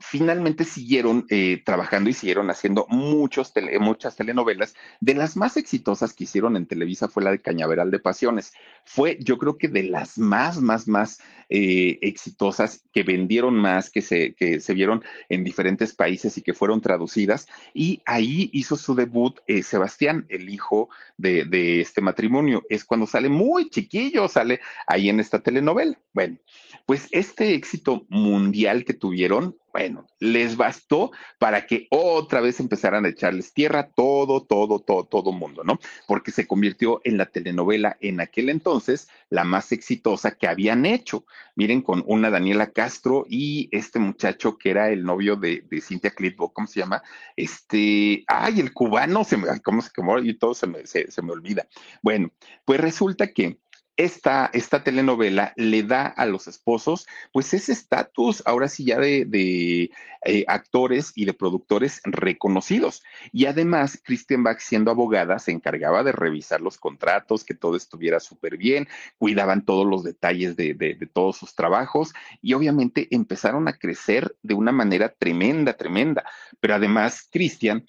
[0.00, 4.74] finalmente siguieron eh, trabajando y siguieron haciendo muchos muchas telenovelas.
[5.00, 8.52] De las más exitosas que hicieron en Televisa fue la de Cañaveral de Pasiones.
[8.84, 11.20] Fue, yo creo que de las más, más, más
[11.50, 16.54] eh, exitosas que vendieron más, que se, que se vieron en diferentes países y que
[16.54, 17.48] fueron traducidas.
[17.74, 22.62] Y ahí hizo su debut eh, Sebastián, el hijo de, de este matrimonio.
[22.70, 25.98] Es cuando sale muy chiquillo, sale ahí en esta telenovela.
[26.12, 26.38] Bueno,
[26.86, 33.08] pues este éxito mundial que tuvieron bueno, les bastó para que otra vez empezaran a
[33.08, 35.78] echarles tierra todo, todo, todo, todo mundo, ¿no?
[36.08, 41.24] Porque se convirtió en la telenovela en aquel entonces la más exitosa que habían hecho.
[41.54, 46.10] Miren, con una Daniela Castro y este muchacho que era el novio de, de Cintia
[46.10, 47.02] Clitbo, ¿cómo se llama?
[47.36, 50.20] Este, ay, el cubano, se me, ¿cómo se llama?
[50.20, 51.66] Y todo se me, se me olvida.
[52.02, 52.30] Bueno,
[52.64, 53.58] pues resulta que
[54.00, 59.90] esta, esta telenovela le da a los esposos, pues ese estatus, ahora sí ya de,
[60.24, 63.02] eh, actores y de productores reconocidos.
[63.30, 68.20] Y además, Christian Bach, siendo abogada, se encargaba de revisar los contratos, que todo estuviera
[68.20, 68.88] súper bien,
[69.18, 74.54] cuidaban todos los detalles de, de, todos sus trabajos y obviamente empezaron a crecer de
[74.54, 76.24] una manera tremenda, tremenda.
[76.58, 77.84] Pero además, Christian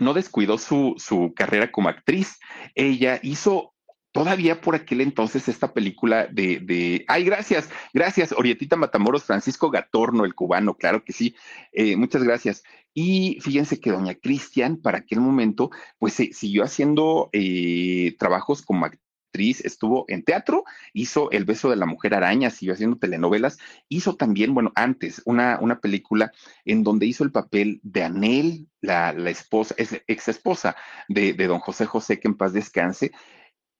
[0.00, 2.38] no descuidó su, su, carrera como actriz.
[2.74, 3.74] Ella hizo
[4.12, 10.24] todavía por aquel entonces esta película de, de, ay, gracias, gracias, Orietita Matamoros, Francisco Gatorno,
[10.24, 11.36] el cubano, claro que sí,
[11.72, 12.62] eh, muchas gracias.
[12.94, 19.64] Y fíjense que doña Cristian, para aquel momento, pues siguió haciendo eh, trabajos como actriz,
[19.64, 24.54] estuvo en teatro, hizo El beso de la mujer araña, siguió haciendo telenovelas, hizo también,
[24.54, 26.32] bueno, antes una, una película
[26.64, 30.74] en donde hizo el papel de Anel, la, la esposa, ex esposa
[31.08, 33.12] de, de don José José, que en paz descanse,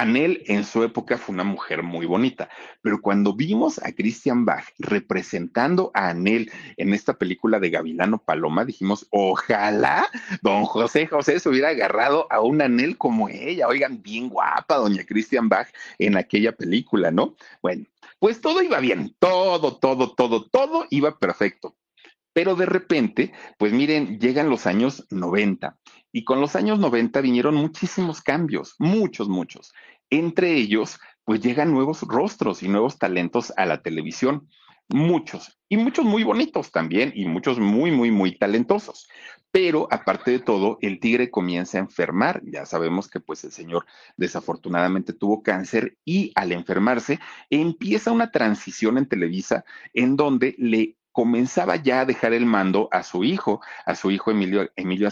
[0.00, 2.48] Anel en su época fue una mujer muy bonita,
[2.82, 8.64] pero cuando vimos a Christian Bach representando a Anel en esta película de Gavilano Paloma,
[8.64, 10.08] dijimos, ojalá
[10.40, 13.66] don José José se hubiera agarrado a un Anel como ella.
[13.66, 15.68] Oigan, bien guapa doña Christian Bach
[15.98, 17.34] en aquella película, ¿no?
[17.60, 17.84] Bueno,
[18.20, 21.76] pues todo iba bien, todo, todo, todo, todo iba perfecto.
[22.32, 25.76] Pero de repente, pues miren, llegan los años 90
[26.12, 29.72] y con los años 90 vinieron muchísimos cambios, muchos, muchos.
[30.10, 34.48] Entre ellos, pues llegan nuevos rostros y nuevos talentos a la televisión.
[34.90, 39.06] Muchos, y muchos muy bonitos también, y muchos muy, muy, muy talentosos.
[39.50, 42.40] Pero aparte de todo, el tigre comienza a enfermar.
[42.44, 43.84] Ya sabemos que pues el señor
[44.16, 47.18] desafortunadamente tuvo cáncer y al enfermarse
[47.50, 53.02] empieza una transición en Televisa en donde le comenzaba ya a dejar el mando a
[53.02, 55.08] su hijo, a su hijo Emilio, Emilio.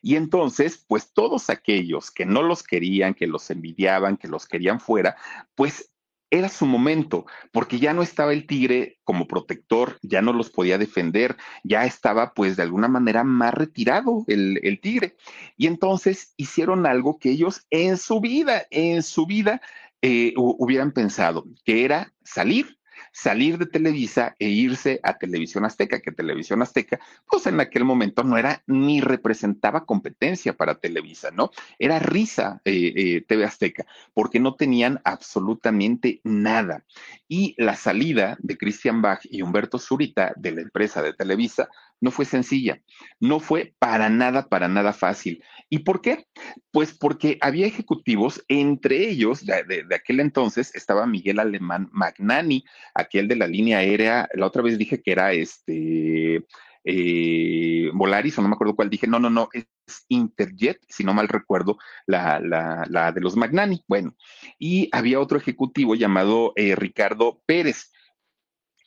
[0.00, 4.80] Y entonces, pues todos aquellos que no los querían, que los envidiaban, que los querían
[4.80, 5.14] fuera,
[5.54, 5.92] pues
[6.30, 10.78] era su momento, porque ya no estaba el tigre como protector, ya no los podía
[10.78, 15.16] defender, ya estaba pues de alguna manera más retirado el, el, tigre.
[15.58, 19.60] Y entonces hicieron algo que ellos en su vida, en su vida
[20.00, 22.78] eh, hubieran pensado, que era salir
[23.12, 28.24] salir de Televisa e irse a Televisión Azteca, que Televisión Azteca, pues en aquel momento
[28.24, 31.50] no era ni representaba competencia para Televisa, ¿no?
[31.78, 36.84] Era risa eh, eh, TV Azteca, porque no tenían absolutamente nada.
[37.28, 41.68] Y la salida de Christian Bach y Humberto Zurita de la empresa de Televisa
[42.00, 42.80] no fue sencilla,
[43.20, 45.42] no fue para nada, para nada fácil.
[45.68, 46.26] ¿Y por qué?
[46.70, 53.36] Pues porque había ejecutivos, entre ellos, de, aquel entonces, estaba Miguel Alemán Magnani, aquel de
[53.36, 56.44] la línea aérea, la otra vez dije que era este...
[56.90, 59.66] Eh, Volaris, o no me acuerdo cuál dije, no, no, no, es
[60.08, 61.76] Interjet, si no mal recuerdo,
[62.06, 63.84] la, la, la de los Magnani.
[63.86, 64.16] Bueno,
[64.58, 67.92] y había otro ejecutivo llamado eh, Ricardo Pérez.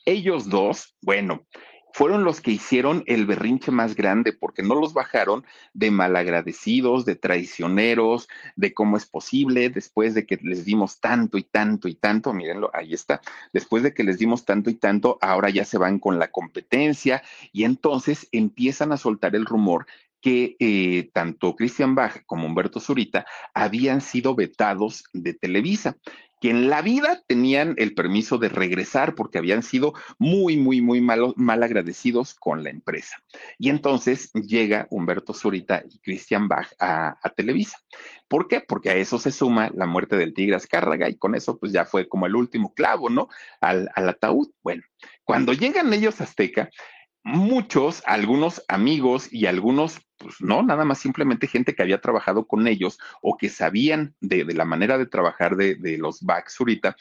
[0.04, 1.46] Ellos dos, bueno,
[1.92, 7.16] fueron los que hicieron el berrinche más grande porque no los bajaron de malagradecidos, de
[7.16, 12.32] traicioneros, de cómo es posible, después de que les dimos tanto y tanto y tanto,
[12.32, 13.20] mírenlo, ahí está,
[13.52, 17.22] después de que les dimos tanto y tanto, ahora ya se van con la competencia
[17.52, 19.86] y entonces empiezan a soltar el rumor
[20.20, 25.96] que eh, tanto Christian Bach como Humberto Zurita habían sido vetados de Televisa
[26.42, 31.00] que en la vida tenían el permiso de regresar porque habían sido muy, muy, muy
[31.00, 33.22] mal, mal agradecidos con la empresa.
[33.58, 37.78] Y entonces llega Humberto Zurita y Christian Bach a, Televisa.
[38.26, 38.60] ¿Por qué?
[38.60, 41.84] Porque a eso se suma la muerte del Tigre Azcárraga y con eso pues ya
[41.84, 43.28] fue como el último clavo, ¿no?
[43.60, 44.50] Al, al ataúd.
[44.64, 44.82] Bueno,
[45.22, 46.70] cuando llegan ellos a Azteca,
[47.22, 52.66] muchos, algunos amigos y algunos pues no, nada más simplemente gente que había trabajado con
[52.66, 56.96] ellos o que sabían de, la manera de trabajar de, de los backs ahorita,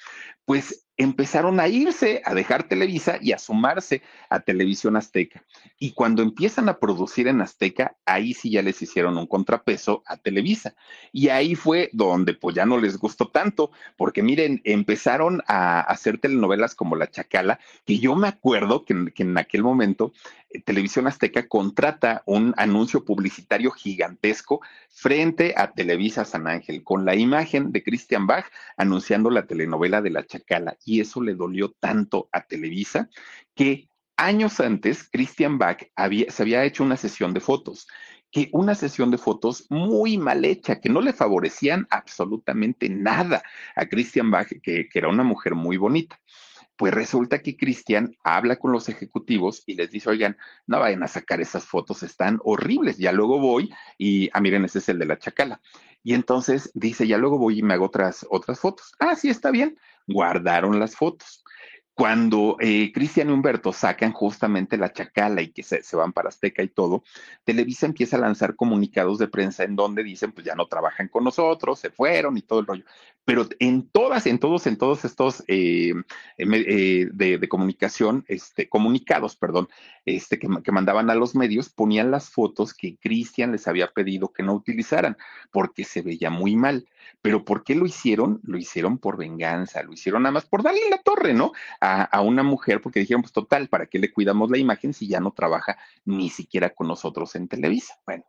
[0.45, 5.43] pues empezaron a irse, a dejar Televisa y a sumarse a Televisión Azteca.
[5.79, 10.17] Y cuando empiezan a producir en Azteca, ahí sí ya les hicieron un contrapeso a
[10.17, 10.75] Televisa.
[11.11, 16.19] Y ahí fue donde pues ya no les gustó tanto, porque miren, empezaron a hacer
[16.19, 20.13] telenovelas como La Chacala, que yo me acuerdo que, en aquel momento
[20.65, 27.71] Televisión Azteca contrata un anuncio publicitario gigantesco frente a Televisa San Ángel, con la imagen
[27.71, 28.45] de Christian Bach
[28.77, 33.09] anunciando la telenovela de La Chacala y eso le dolió tanto a Televisa
[33.55, 35.83] que años antes Christian Bach
[36.29, 37.87] se había hecho una sesión de fotos
[38.31, 43.43] que una sesión de fotos muy mal hecha, que no le favorecían absolutamente nada
[43.75, 46.17] a Christian Bach, que, que, era una mujer muy bonita.
[46.77, 51.07] Pues resulta que Christian habla con los ejecutivos y les dice, oigan, no vayan a
[51.07, 52.97] sacar esas fotos, están horribles.
[52.97, 55.61] Ya luego voy y, ah, miren, ese es el de la chacala.
[56.03, 58.93] Y entonces dice, ya luego voy y me hago otras, otras fotos.
[58.99, 61.43] Ah, sí, está bien guardaron las fotos.
[61.93, 66.63] Cuando eh, Cristian y Humberto sacan justamente la chacala y que se, van para Azteca
[66.63, 67.03] y todo,
[67.43, 71.25] Televisa empieza a lanzar comunicados de prensa en donde dicen, pues ya no trabajan con
[71.25, 72.85] nosotros, se fueron y todo el rollo.
[73.23, 75.93] Pero en todas, en todos, en todos estos eh,
[76.37, 79.69] eh, de, comunicación, este, comunicados, perdón,
[80.05, 84.31] este, que, que mandaban a los medios, ponían las fotos que Cristian les había pedido
[84.33, 85.17] que no utilizaran,
[85.51, 86.87] porque se veía muy mal.
[87.21, 88.39] Pero ¿por qué lo hicieron?
[88.43, 91.51] Lo hicieron por venganza, lo hicieron nada más por darle la torre, ¿no?
[91.79, 95.19] A, una mujer, porque dijeron, pues total, ¿para qué le cuidamos la imagen si ya
[95.19, 97.95] no trabaja ni siquiera con nosotros en Televisa?
[98.05, 98.25] Bueno,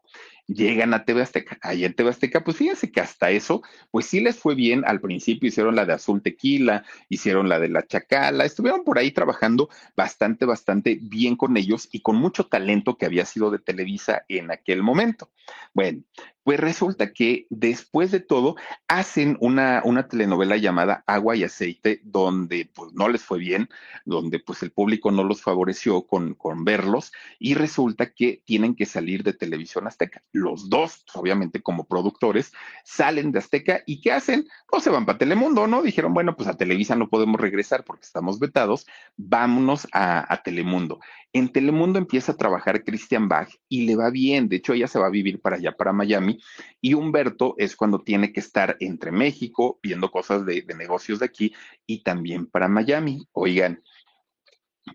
[0.47, 1.59] llegan a TV Azteca.
[1.63, 4.85] Ahí en TV Azteca, pues fíjense que hasta eso, pues sí les fue bien.
[4.87, 9.11] Al principio hicieron la de Azul Tequila, hicieron la de La Chacala, estuvieron por ahí
[9.11, 14.25] trabajando bastante, bastante bien con ellos y con mucho talento que había sido de Televisa
[14.29, 15.31] en aquel momento.
[15.75, 16.03] Bueno,
[16.45, 18.57] pues resulta que después de todo
[18.89, 23.69] hacen una, una telenovela llamada Agua y Aceite, donde pues no les fue bien,
[24.05, 28.87] donde pues el público no los favoreció con, con verlos y resulta que tienen que
[28.87, 30.23] salir de televisión azteca.
[30.33, 32.53] Los dos, pues, obviamente como productores,
[32.85, 34.47] salen de Azteca y ¿qué hacen?
[34.69, 35.83] Pues se van para Telemundo, ¿no?
[35.83, 38.87] Dijeron, bueno, pues a Televisa no podemos regresar porque estamos vetados,
[39.17, 41.01] vámonos a, a Telemundo.
[41.33, 44.99] En Telemundo empieza a trabajar Christian Bach y le va bien, de hecho ella se
[44.99, 46.32] va a vivir para allá, para Miami,
[46.81, 51.55] y Humberto es cuando tiene que estar entre México, viendo cosas de, negocios de aquí,
[51.87, 53.27] y también para Miami.
[53.33, 53.83] Oigan,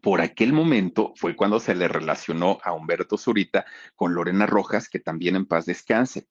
[0.02, 3.66] por aquel momento fue cuando se le relacionó a Humberto Zurita
[3.96, 6.28] con Lorena Rojas, que también en paz descanse.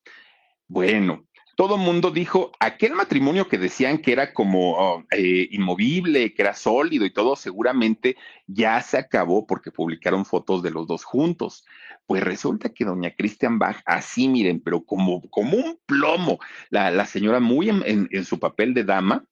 [0.68, 1.26] Bueno,
[1.56, 6.54] todo mundo dijo, aquel matrimonio que decían que era como oh, eh, inmovible, que era
[6.54, 11.64] sólido y todo, seguramente ya se acabó porque publicaron fotos de los dos juntos.
[12.06, 16.38] Pues resulta que doña Christian Bach, así miren, pero como, como un plomo,
[16.68, 19.24] la, señora muy en su papel de dama,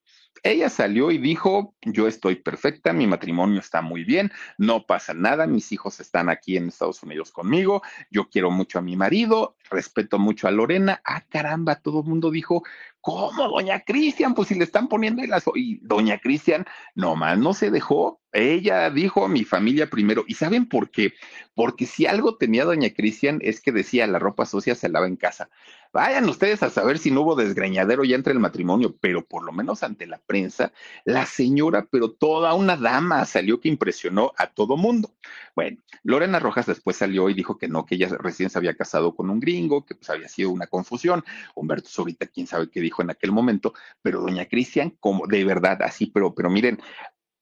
[0.42, 5.46] ella salió y dijo, yo estoy perfecta, mi matrimonio está muy bien, no pasa nada,
[5.46, 10.18] mis hijos están aquí en Estados Unidos conmigo, yo quiero mucho a mi marido, respeto
[10.18, 11.00] mucho a Lorena.
[11.04, 12.62] Ah, caramba, todo el mundo dijo,
[13.04, 14.34] ¿cómo, doña Cristian?
[14.34, 15.44] Pues si le están poniendo en las...
[15.54, 20.24] Y doña Cristian nomás no se dejó, ella dijo mi familia primero.
[20.26, 21.12] ¿Y saben por qué?
[21.54, 25.16] Porque si algo tenía doña Cristian es que decía la ropa sucia se lava en
[25.16, 25.50] casa.
[25.92, 29.52] Vayan ustedes a saber si no hubo desgreñadero ya entre el matrimonio, pero por lo
[29.52, 30.72] menos ante la prensa,
[31.04, 35.12] la señora, pero toda una dama salió que impresionó a todo mundo.
[35.54, 39.14] Bueno, Lorena Rojas después salió y dijo que no, que ella recién se había casado
[39.14, 41.24] con un gringo, que pues había sido una confusión.
[41.54, 45.82] Humberto ahorita quién sabe qué dijo en aquel momento, pero doña Cristian, como de verdad,
[45.82, 46.80] así, pero, pero miren,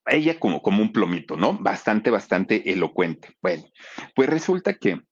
[0.07, 1.59] ella como, como un plomito, ¿no?
[1.59, 3.37] Bastante, bastante elocuente.
[3.41, 3.65] Bueno,
[4.15, 5.03] pues resulta que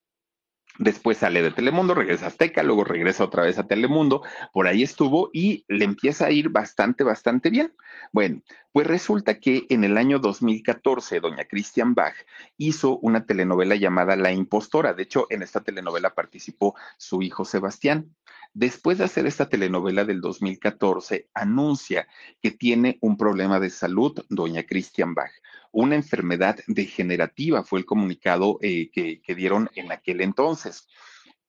[0.80, 4.82] Después sale de Telemundo, regresa a Azteca, luego regresa otra vez a Telemundo, por ahí
[4.82, 7.74] estuvo y le empieza a ir bastante, bastante bien.
[8.12, 8.40] Bueno,
[8.72, 12.14] pues resulta que en el año 2014, doña Christian Bach
[12.56, 14.94] hizo una telenovela llamada La Impostora.
[14.94, 18.16] De hecho, en esta telenovela participó su hijo Sebastián.
[18.52, 22.08] Después de hacer esta telenovela del 2014, anuncia
[22.42, 25.30] que tiene un problema de salud, doña Christian Bach.
[25.70, 30.88] Una enfermedad degenerativa fue el comunicado eh, que, dieron en aquel entonces.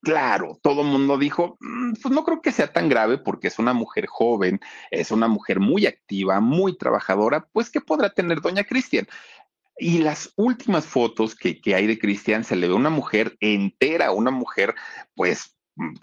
[0.03, 3.57] Claro, todo el mundo dijo, mm, pues no creo que sea tan grave porque es
[3.57, 4.59] una mujer joven,
[4.91, 9.07] es una mujer muy activa, muy trabajadora, pues ¿qué podrá tener doña Cristian?
[9.77, 14.29] Y las últimas fotos que, hay de Cristian se le ve una mujer entera, una
[14.29, 14.75] mujer
[15.15, 15.55] pues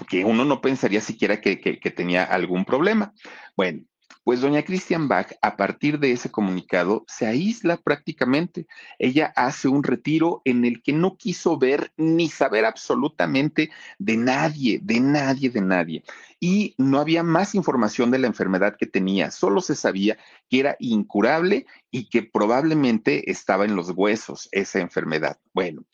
[0.09, 1.57] que uno no pensaría siquiera que,
[1.95, 3.13] tenía algún problema.
[3.57, 3.83] Bueno,
[4.25, 8.67] Pues doña Christian Bach, a partir de ese comunicado, se aísla prácticamente.
[8.99, 14.81] Ella hace un retiro en el que no quiso ver ni saber absolutamente de nadie,
[14.83, 16.05] de nadie, de nadie.
[16.41, 20.19] Y no había más información de la enfermedad que tenía, solo se sabía
[20.51, 25.39] que era incurable y que probablemente estaba en los huesos esa enfermedad.
[25.55, 25.85] Bueno,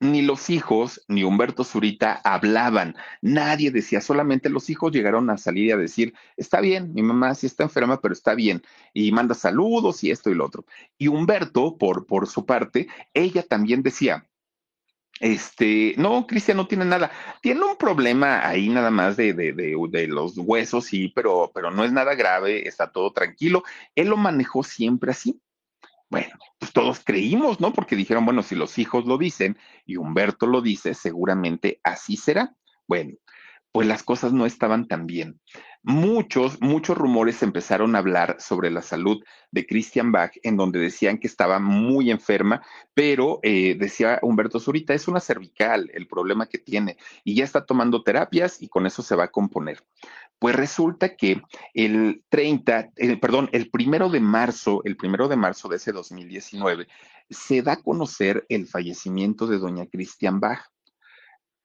[0.00, 5.66] ni los hijos ni Humberto Zurita hablaban, nadie decía, solamente los hijos llegaron a salir
[5.66, 9.34] y a decir, está bien, mi mamá sí está enferma, pero está bien, y manda
[9.34, 10.66] saludos y esto y lo otro.
[10.98, 14.28] Y Humberto, por, por su parte, ella también decía,
[15.20, 17.10] este, no, Cristian no tiene nada.
[17.40, 21.70] Tiene un problema ahí nada más de, de, de, de, los huesos, sí, pero, pero
[21.70, 23.62] no es nada grave, está todo tranquilo.
[23.94, 25.40] Él lo manejó siempre así.
[26.10, 27.72] Bueno, pues todos creímos, ¿no?
[27.72, 32.54] Porque dijeron, bueno, si los hijos lo dicen y Humberto lo dice, seguramente así será.
[32.86, 33.16] Bueno,
[33.72, 35.40] pues las cosas no estaban tan bien.
[35.86, 41.18] Muchos, muchos rumores empezaron a hablar sobre la salud de Christian Bach, en donde decían
[41.18, 42.62] que estaba muy enferma,
[42.94, 47.66] pero eh, decía Humberto Zurita, es una cervical el problema que tiene y ya está
[47.66, 49.84] tomando terapias y con eso se va a componer.
[50.38, 51.42] Pues resulta que
[51.74, 56.88] el 30, eh, perdón, el primero de marzo, el primero de marzo de ese 2019,
[57.28, 60.64] se da a conocer el fallecimiento de doña Christian Bach.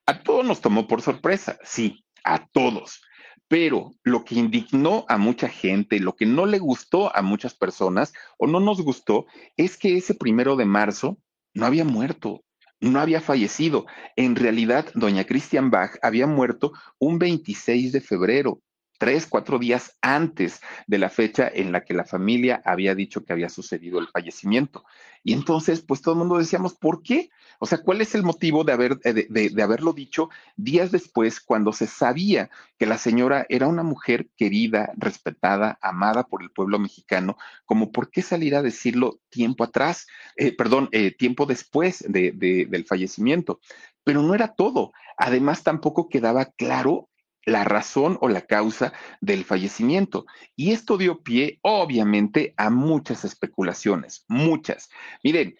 [0.05, 3.01] A todos nos tomó por sorpresa, sí, a todos.
[3.49, 8.13] Pero lo que indignó a mucha gente, lo que no le gustó a muchas personas
[8.37, 9.25] o no nos gustó,
[9.57, 11.17] es que ese primero de marzo
[11.55, 12.43] no había muerto,
[12.79, 13.87] no había fallecido.
[14.15, 18.61] En realidad, doña Christian Bach había muerto un 26 de febrero,
[18.99, 23.33] tres, cuatro días antes de la fecha en la que la familia había dicho que
[23.33, 24.83] había sucedido el fallecimiento.
[25.23, 27.29] Y entonces, pues todo el mundo decíamos, ¿por qué?
[27.59, 31.73] O sea, ¿cuál es el motivo de, haber, de, de, haberlo dicho días después cuando
[31.73, 37.37] se sabía que la señora era una mujer querida, respetada, amada por el pueblo mexicano?
[37.65, 42.85] Como por qué salir a decirlo tiempo atrás, eh, perdón, eh, tiempo después de, del
[42.85, 43.59] fallecimiento?
[44.03, 44.91] Pero no era todo.
[45.17, 47.09] Además, tampoco quedaba claro
[47.49, 50.25] la razón o la causa del fallecimiento.
[50.55, 54.89] Y esto dio pie, obviamente, a muchas especulaciones, muchas.
[55.23, 55.55] Miren,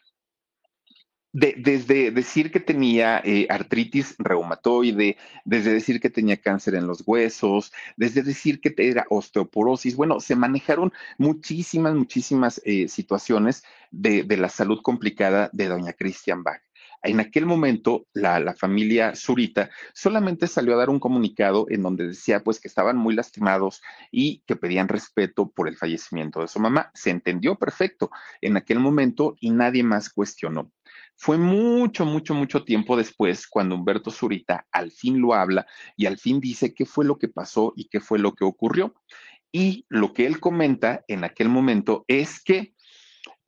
[1.31, 7.03] de, desde decir que tenía eh, artritis reumatoide, desde decir que tenía cáncer en los
[7.05, 14.37] huesos, desde decir que era osteoporosis, bueno, se manejaron muchísimas, muchísimas eh, situaciones de, de,
[14.37, 16.61] la salud complicada de doña Christian Bach.
[17.01, 22.43] En aquel momento, la, familia Zurita solamente salió a dar un comunicado en donde decía
[22.43, 23.81] pues que estaban muy lastimados
[24.11, 26.91] y que pedían respeto por el fallecimiento de su mamá.
[26.93, 28.09] Se entendió perfecto
[28.41, 30.71] en aquel momento y nadie más cuestionó.
[31.15, 36.17] Fue mucho, mucho, mucho tiempo después cuando Humberto Zurita al fin lo habla y al
[36.17, 38.93] fin dice qué fue lo que pasó y qué fue lo que ocurrió.
[39.51, 42.73] Y lo que él comenta en aquel momento es que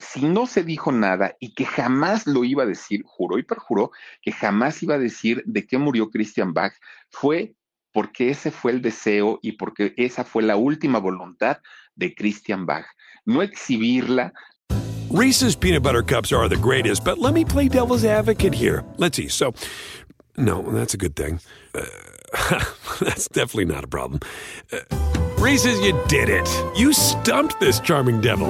[0.02, 3.91] si no se dijo nada y que jamás lo iba a decir, juró y perjuró
[4.22, 6.74] que jamás iba a decir de qué murió Christian Bach,
[7.10, 7.56] fue
[7.93, 11.58] porque ese fue el deseo y porque esa fue la última voluntad
[11.95, 12.86] de Christian Bach.
[13.26, 14.34] No exhibirla.
[15.10, 18.84] Reese's peanut butter cups are the greatest, but let me play devil's advocate here.
[18.97, 19.28] Let's see.
[19.28, 19.54] So,
[20.38, 21.41] no, that's a good thing.
[21.76, 21.86] Uh,
[23.02, 24.22] that's definitely not a problem.
[24.72, 24.80] Uh,
[25.38, 26.47] Reese's, you did it.
[26.78, 28.49] You stumped this charming devil.